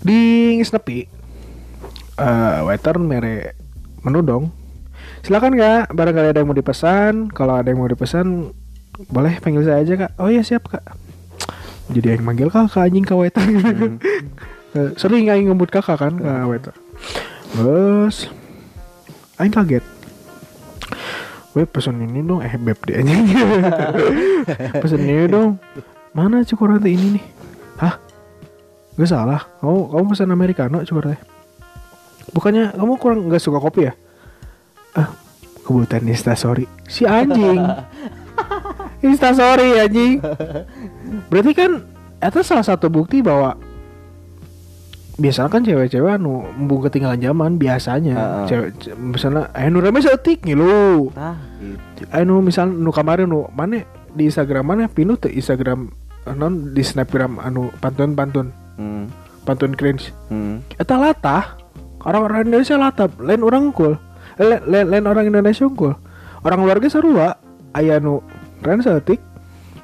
[0.00, 0.20] Di
[0.60, 1.04] Snepi
[2.20, 3.56] eh waiter mere
[4.04, 4.44] menu dong.
[5.24, 7.28] Silakan kak, barangkali ada yang mau dipesan.
[7.32, 8.52] Kalau ada yang mau dipesan,
[9.08, 10.12] boleh panggil saya aja kak.
[10.20, 10.84] Oh iya siap kak.
[11.90, 13.44] Jadi yang manggil kakak anjing ke waiter.
[14.70, 16.70] Eh, Sering aing ngebut kakak kan ke waiter.
[17.58, 18.30] Terus,
[19.42, 19.82] aing kaget.
[21.50, 23.14] Weh pesen ini dong Eh beb dia aja
[24.82, 25.58] Pesen ini dong
[26.14, 27.24] Mana cukur nanti ini nih
[27.82, 27.98] Hah
[28.94, 31.18] Gak salah Kamu, kamu pesen americano cukur teh
[32.30, 33.92] Bukannya kamu kurang gak suka kopi ya?
[34.94, 35.10] Ah
[35.64, 37.62] Kebutuhan instastory Si anjing.
[39.06, 40.18] Instastory anjing.
[41.32, 41.70] Berarti kan
[42.20, 43.56] Itu salah satu bukti bahwa
[45.20, 48.44] biasanya kan cewek-cewek anu embung ketinggalan zaman biasanya Heeh.
[48.48, 51.12] cewek ce- misalnya eh nu rame seetik ngilu.
[51.12, 52.08] Tah gitu.
[52.08, 53.84] Anu misal nu kemarin nu mana
[54.16, 55.92] di Instagram mana pinu teh Instagram
[56.24, 58.48] eh, non di Snapgram anu pantun pantun
[58.80, 59.04] hmm.
[59.44, 60.08] pantun cringe.
[60.32, 60.64] Hmm.
[60.80, 61.59] eta latah
[62.04, 63.96] orang-orang Indonesia latah lain orang unggul.
[64.40, 65.94] Eh, lain, lain, lain orang Indonesia unggul.
[66.40, 67.36] Orang luar ge sarua
[67.76, 68.24] aya nu
[68.64, 69.20] ren seetik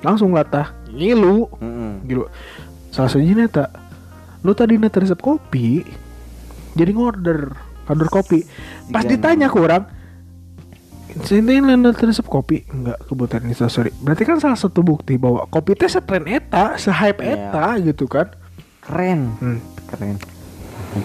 [0.01, 0.73] langsung latah.
[0.93, 1.51] Ngilu.
[1.61, 2.01] Hmm.
[2.09, 2.25] gitu
[2.89, 3.69] salah satunya eta
[4.41, 5.85] lu tadi nanti resep kopi
[6.73, 7.53] jadi ngorder
[7.93, 8.41] order kopi.
[8.89, 9.85] Pas Iya, ditanya ke orang
[11.17, 12.65] Sini nanti resep kopi?
[12.69, 17.25] Enggak kebutuhan ini sorry berarti kan salah satu bukti bahwa kopi teh setren eta sehype
[17.25, 17.37] Iya.
[17.53, 18.33] eta gitu kan.
[18.85, 19.21] Keren.
[19.41, 19.61] Hmm.
[19.93, 20.17] keren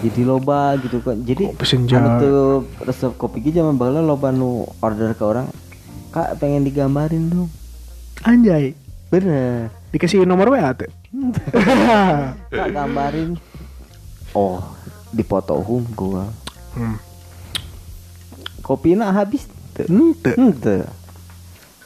[0.00, 1.52] jadi loba gitu kan jadi
[1.98, 2.42] anu tuh
[2.86, 5.50] resep kopi gitu zaman baheula loba nu order ke orang
[6.14, 7.50] kak pengen digambarin dong
[8.24, 8.72] anjay
[9.12, 10.88] bener dikasih nomor WA tuh
[12.56, 13.36] kak gambarin
[14.32, 14.62] oh
[15.12, 15.60] dipoto
[15.92, 16.30] gua
[16.78, 16.96] hmm.
[18.64, 20.32] kopi habis tuh Ente.
[20.36, 20.76] Ente.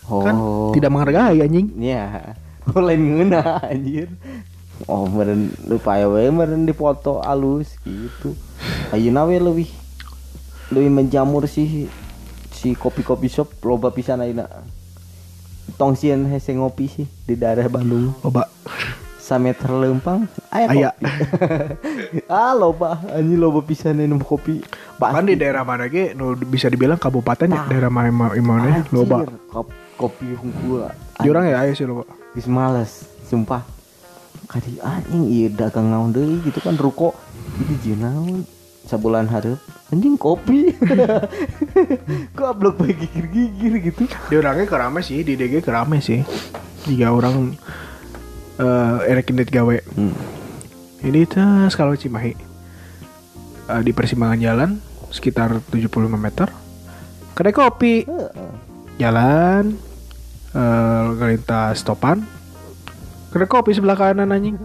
[0.06, 0.22] Oh.
[0.22, 0.34] kan
[0.74, 2.34] tidak menghargai anjing Ya.
[2.70, 4.10] Oh, lain ngeuna anjir.
[4.84, 8.36] Oh, meren lupa ya we meren dipoto alus gitu.
[8.90, 9.70] Ayeuna we leuwih
[10.68, 11.88] leuwih menjamur sih
[12.50, 14.44] si kopi-kopi shop loba pisan ayeuna.
[15.74, 18.12] Tong sieun hese ngopi sih di daerah Bandung.
[18.20, 18.52] coba
[19.18, 20.90] Sameter lempang aya Aya.
[20.92, 21.04] kopi.
[22.30, 24.62] ah loba anjing loba pisan minum kopi.
[24.96, 29.26] bahkan di daerah mana ge nu bisa dibilang kabupaten ya daerah mana mana Anjir, loba
[29.50, 30.86] kop- kopi hungkul.
[31.18, 33.64] di orang ya ayo sih loba Geus males, sumpah.
[34.46, 37.12] Kadi anjing ieu dagang naon deui gitu kan ruko.
[37.58, 38.46] Jadi naon?
[38.82, 40.70] Sabulan hareup anjing kopi.
[42.38, 44.06] Goblok bae gigir-gigir gitu.
[44.06, 46.22] di orangnya kerame sih di DG kerame sih
[46.84, 47.58] jika orang
[48.56, 50.14] eh erek indit gawe Hmm.
[51.02, 52.32] ini tas kalau Cimahi
[53.66, 54.70] Eh, di persimpangan jalan
[55.08, 56.46] sekitar 75 meter
[57.34, 58.50] kedai kopi Heeh.
[58.96, 59.74] jalan
[60.52, 62.22] eh lintas stopan
[63.30, 64.56] kedai kopi sebelah kanan anjing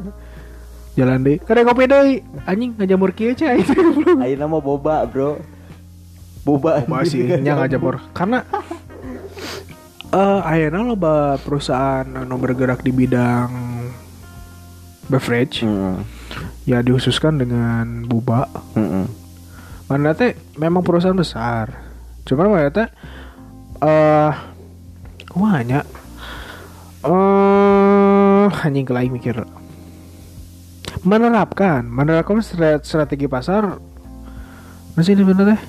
[0.93, 3.63] jalan deh kedai kopi deh anjing ngajamur kieu cai
[4.23, 5.39] Ayeuna mah boba, Bro.
[6.41, 6.81] Boba.
[6.83, 8.41] Boba sih nya ngajamur karena
[10.11, 13.47] eh ayeuna loba perusahaan anu bergerak di bidang
[15.07, 15.97] beverage Heeh.
[16.67, 19.07] ya dihususkan dengan boba Heeh.
[19.87, 21.71] mana teh memang perusahaan besar
[22.27, 22.87] cuman mana teh
[23.79, 24.31] eh
[25.31, 25.87] kumanya
[28.47, 29.45] eh anjing kelai mikir.
[31.01, 33.77] Menerapkan menerapkan stra- strategi pasar.
[34.93, 35.61] Masih ini bener teh?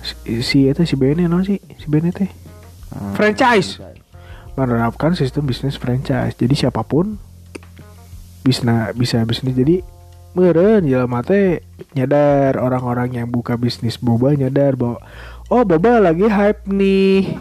[0.00, 2.28] Si si itu si Bene no sih si Bene teh?
[2.90, 3.14] Ah.
[3.14, 3.78] franchise.
[4.58, 6.36] menerapkan sistem bisnis franchise.
[6.36, 7.16] Jadi siapa pun
[8.44, 9.56] bisa bisa bisnis.
[9.56, 9.80] Jadi
[10.36, 11.64] meren jelema teh
[11.96, 12.60] nyadar.
[12.60, 15.00] Orang-orang yang buka bisnis boba nyadar bahwa
[15.50, 17.34] oh boba lagi hype nih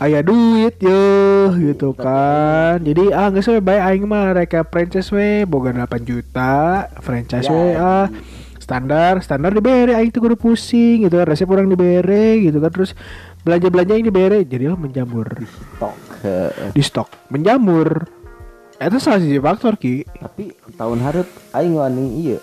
[0.00, 5.44] aya duit yo gitu kan jadi ah nggak sampai baik aing mah reka franchise we
[5.44, 7.76] boga 8 juta franchise we Jadi.
[7.76, 8.08] ah
[8.56, 12.96] standar standar dibere aing tuh kudu pusing gitu kan resep orang dibere gitu kan terus
[13.44, 15.28] belanja belanja yang dibere jadilah menjamur
[15.76, 15.94] Tok.
[16.24, 16.72] Heeh.
[16.72, 18.08] di stok menjamur
[18.74, 22.36] itu salah satu faktor ki Tapi tahun hareup aing wani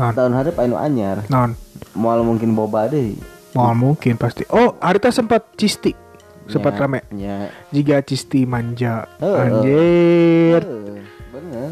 [0.00, 1.22] non Tahun hareup anu anyar.
[1.30, 1.54] non
[1.94, 3.14] Moal mungkin boba deui.
[3.54, 4.42] Mau mungkin pasti.
[4.50, 5.94] Oh hari teh sempat cisti.
[6.44, 7.00] Sempat Nya, rame.
[7.14, 7.48] nya.
[7.72, 9.08] jika cisti manja.
[9.22, 9.38] Heeh.
[9.40, 10.60] anjir.
[10.60, 11.00] Heeh,
[11.32, 11.68] bener.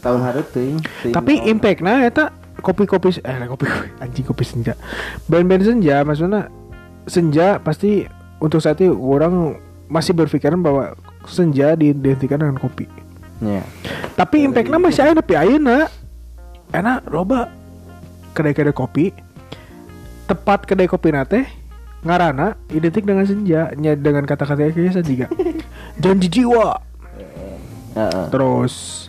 [0.00, 0.18] Tahun
[0.50, 1.50] teuing teuing tapi naon.
[1.54, 2.32] impact nah eta
[2.64, 3.64] kopi-kopi eh kopi
[4.02, 4.74] anjing kopi senja.
[5.28, 6.48] Band-band senja maksudnya
[7.06, 8.08] senja pasti
[8.40, 9.60] untuk saat itu orang
[9.92, 10.96] masih berpikiran bahwa
[11.28, 12.88] senja diidentikan dengan kopi.
[13.44, 13.66] Nya.
[14.14, 15.90] tapi impactnya masih ada tapi ayeuna
[16.72, 17.52] enak loba.
[18.34, 19.14] Kedai-kedai kopi
[20.24, 21.44] tepat kedai kopi nate
[22.00, 25.26] ngarana identik dengan senja nya dengan kata-kata kayak juga
[26.02, 26.80] janji jiwa.
[27.94, 28.26] Heeh.
[28.28, 29.08] terus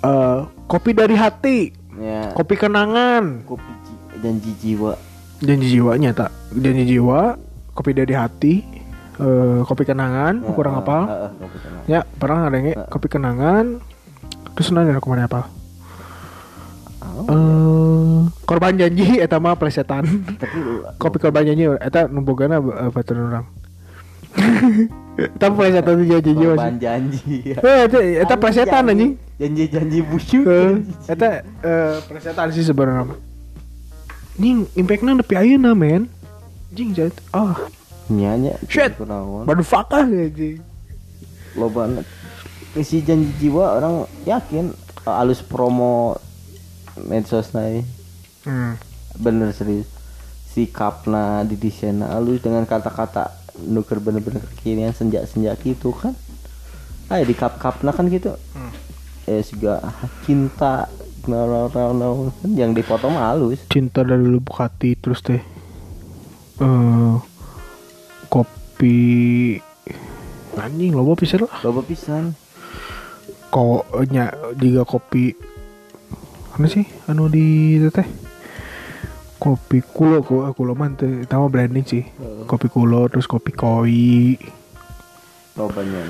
[0.00, 1.58] eh kopi dari hati.
[1.94, 2.32] Nya.
[2.32, 3.44] kopi kenangan.
[3.44, 4.92] Kopi ji- janji jiwa.
[5.38, 7.36] Janji jiwa nyata janji jiwa
[7.70, 8.54] kopi dari hati
[9.14, 10.98] eh kopi kenangan kurang Heeh, apa?
[11.34, 11.84] kopi kenangan.
[11.86, 13.66] ya pernah ngadenge kopi kenangan?
[14.54, 15.50] Terus nanya ke mana apa
[17.04, 20.04] Oh, eh korban janji eta mah plesetan
[21.00, 23.46] kopi korban janji eta numbogana uh, baturan orang
[25.40, 27.36] tapi plesetan tuh janji jiwa korban janji.
[27.54, 33.18] Eh, eta eta plesetan anjing janji janji busuk Eh, eta eh, plesetan sih sebenarnya mah.
[34.34, 36.10] Ning impactnya nepi ayeuna men.
[36.74, 37.14] Jing jat.
[37.30, 37.54] Oh,
[38.10, 38.98] nyanya Shit.
[39.62, 40.58] fakah anjing.
[41.54, 42.02] lo banget
[42.74, 44.74] isi janji jiwa orang yakin
[45.06, 46.18] eh, alus promo
[47.02, 47.84] medsos naik
[48.44, 48.76] Hmm.
[49.16, 49.88] bener serius.
[50.52, 53.32] Sikapna di desain alus dengan kata-kata
[53.64, 56.12] nuker bener-bener kekinian senja-senja gitu kan.
[57.08, 58.36] Ah di kap kapna kan gitu.
[58.52, 58.72] Hmm.
[59.24, 59.80] eh juga
[60.28, 60.92] cinta
[61.24, 62.08] no, no, no, no.
[62.36, 63.64] kan yang dipoto mah halus.
[63.72, 65.40] Cinta dari lubuk hati terus teh
[66.60, 67.14] eh
[68.28, 69.56] kopi.
[70.54, 71.64] Anjing loba pisan lah.
[71.64, 72.36] Loba pisan.
[73.48, 74.30] Kok nya
[74.60, 75.53] juga kopi
[76.54, 76.86] mana sih?
[77.10, 78.06] Anu di itu teh?
[79.42, 82.04] Kopi kulo kok kulo eta mah branding sih.
[82.46, 84.38] Kopi kulo terus kopi koi.
[85.54, 86.00] Gitu aja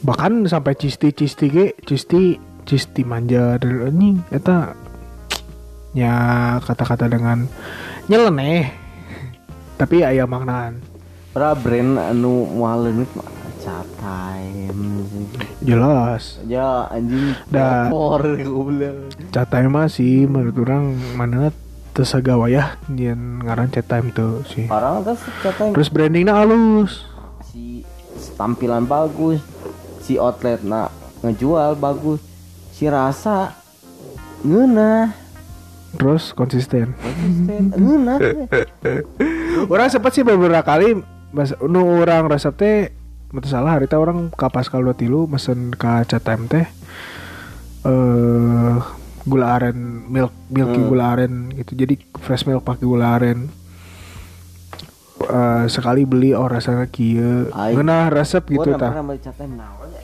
[0.00, 4.16] bahkan sampai cisti cisti ge cisti cisti manja dan anjing.
[4.32, 4.76] Eta
[5.96, 6.14] ya
[6.62, 7.48] kata-kata dengan
[8.08, 8.70] nyeleneh.
[9.80, 10.80] Tapi aya maknaan.
[11.32, 15.04] Pra brand anu moal leunit mah cat time.
[15.60, 16.40] Jelas.
[16.48, 17.36] Ya anjing.
[17.52, 17.92] Da.
[17.92, 19.12] kotor goblok.
[19.28, 21.52] Catai mah sih menurut orang mana
[21.92, 24.64] tersagawa ya yang ngaran chat time tuh sih.
[24.72, 25.76] Orang cat time.
[25.76, 27.04] Terus brandingnya halus.
[27.52, 27.84] Si
[28.40, 29.44] tampilan bagus.
[30.00, 30.88] Si outlet nak
[31.20, 32.24] ngejual bagus.
[32.72, 33.52] Si rasa
[34.40, 35.12] ngeunah.
[36.00, 36.96] Terus konsisten.
[36.96, 38.18] Konsisten ngeunah.
[39.72, 40.96] Orang sempat sih beberapa kali
[41.30, 42.76] mas nu orang resep teh
[43.30, 45.86] betul salah hari orang ke Pascal 2 tilu mesen ke
[46.18, 46.66] time teh
[47.80, 48.74] eh
[49.24, 49.76] gula aren
[50.08, 50.88] milk milky Hmm.
[50.88, 51.76] gula aren gitu.
[51.76, 53.48] Jadi fresh milk pakai gula aren.
[55.20, 56.88] Eh, sekali beli oh rasanya
[57.52, 57.76] Aing.
[57.76, 58.72] ngeunah resep gitu
[59.36, 60.02] time naon ya?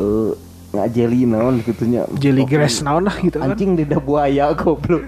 [0.00, 0.30] Eh
[0.68, 2.56] nggak jelly naon gitunya jelly Oke.
[2.56, 3.52] grass naon lah gitu kan.
[3.52, 5.04] Anjing lidah buaya goblok.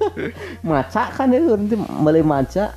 [0.68, 2.74] Maca kan ya nanti beli maca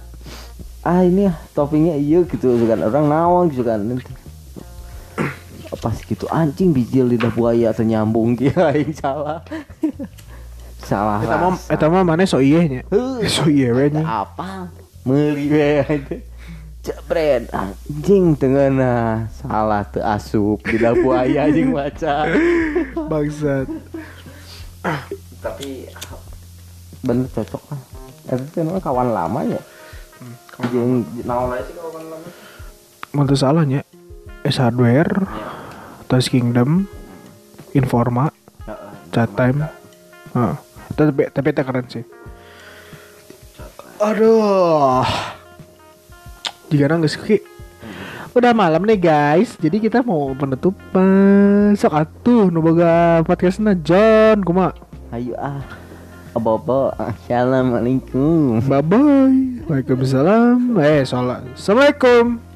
[0.88, 2.80] ah ini ya toppingnya iya gitu kan.
[2.80, 3.84] Orang naon gitu kan.
[3.84, 4.08] Nanti
[5.78, 9.44] pas gitu anjing biji lidah buaya atau nyambung dia aing salah.
[10.82, 12.82] Salah Eta mah eta mah mana so ieu nya.
[13.36, 14.02] So ieu we nya.
[14.24, 14.72] apa?
[15.04, 15.84] Meuli we
[16.88, 22.32] jebret anjing tengah salah teu asup lidah buaya anjing maca
[23.12, 23.68] Bangsat.
[25.44, 25.92] tapi
[27.04, 27.82] bener cocok lah.
[28.32, 29.60] Itu tuh emang kawan lama ya
[30.74, 32.30] jeung naon sih kawan lama
[33.16, 33.82] Mun teu salah nya.
[34.44, 35.26] S Hardware,
[36.12, 36.86] Touch Kingdom,
[37.74, 38.30] Informa,
[39.10, 39.66] Chat Time.
[40.36, 40.56] Heeh.
[40.94, 42.04] Tapi tapi eta keren sih.
[43.98, 45.08] Aduh.
[46.70, 47.42] Jika nangis ki.
[48.38, 51.74] Udah malam nih guys, jadi kita mau penutupan.
[51.74, 54.88] Sok atuh nu boga podcastna John, kumaha?
[55.16, 55.64] ayo ah
[56.40, 58.64] Bobo, assalamualaikum.
[58.66, 59.40] Bye bye.
[59.68, 60.80] Waalaikumsalam.
[60.80, 61.44] Eh, salam.
[61.52, 62.47] Assalamualaikum.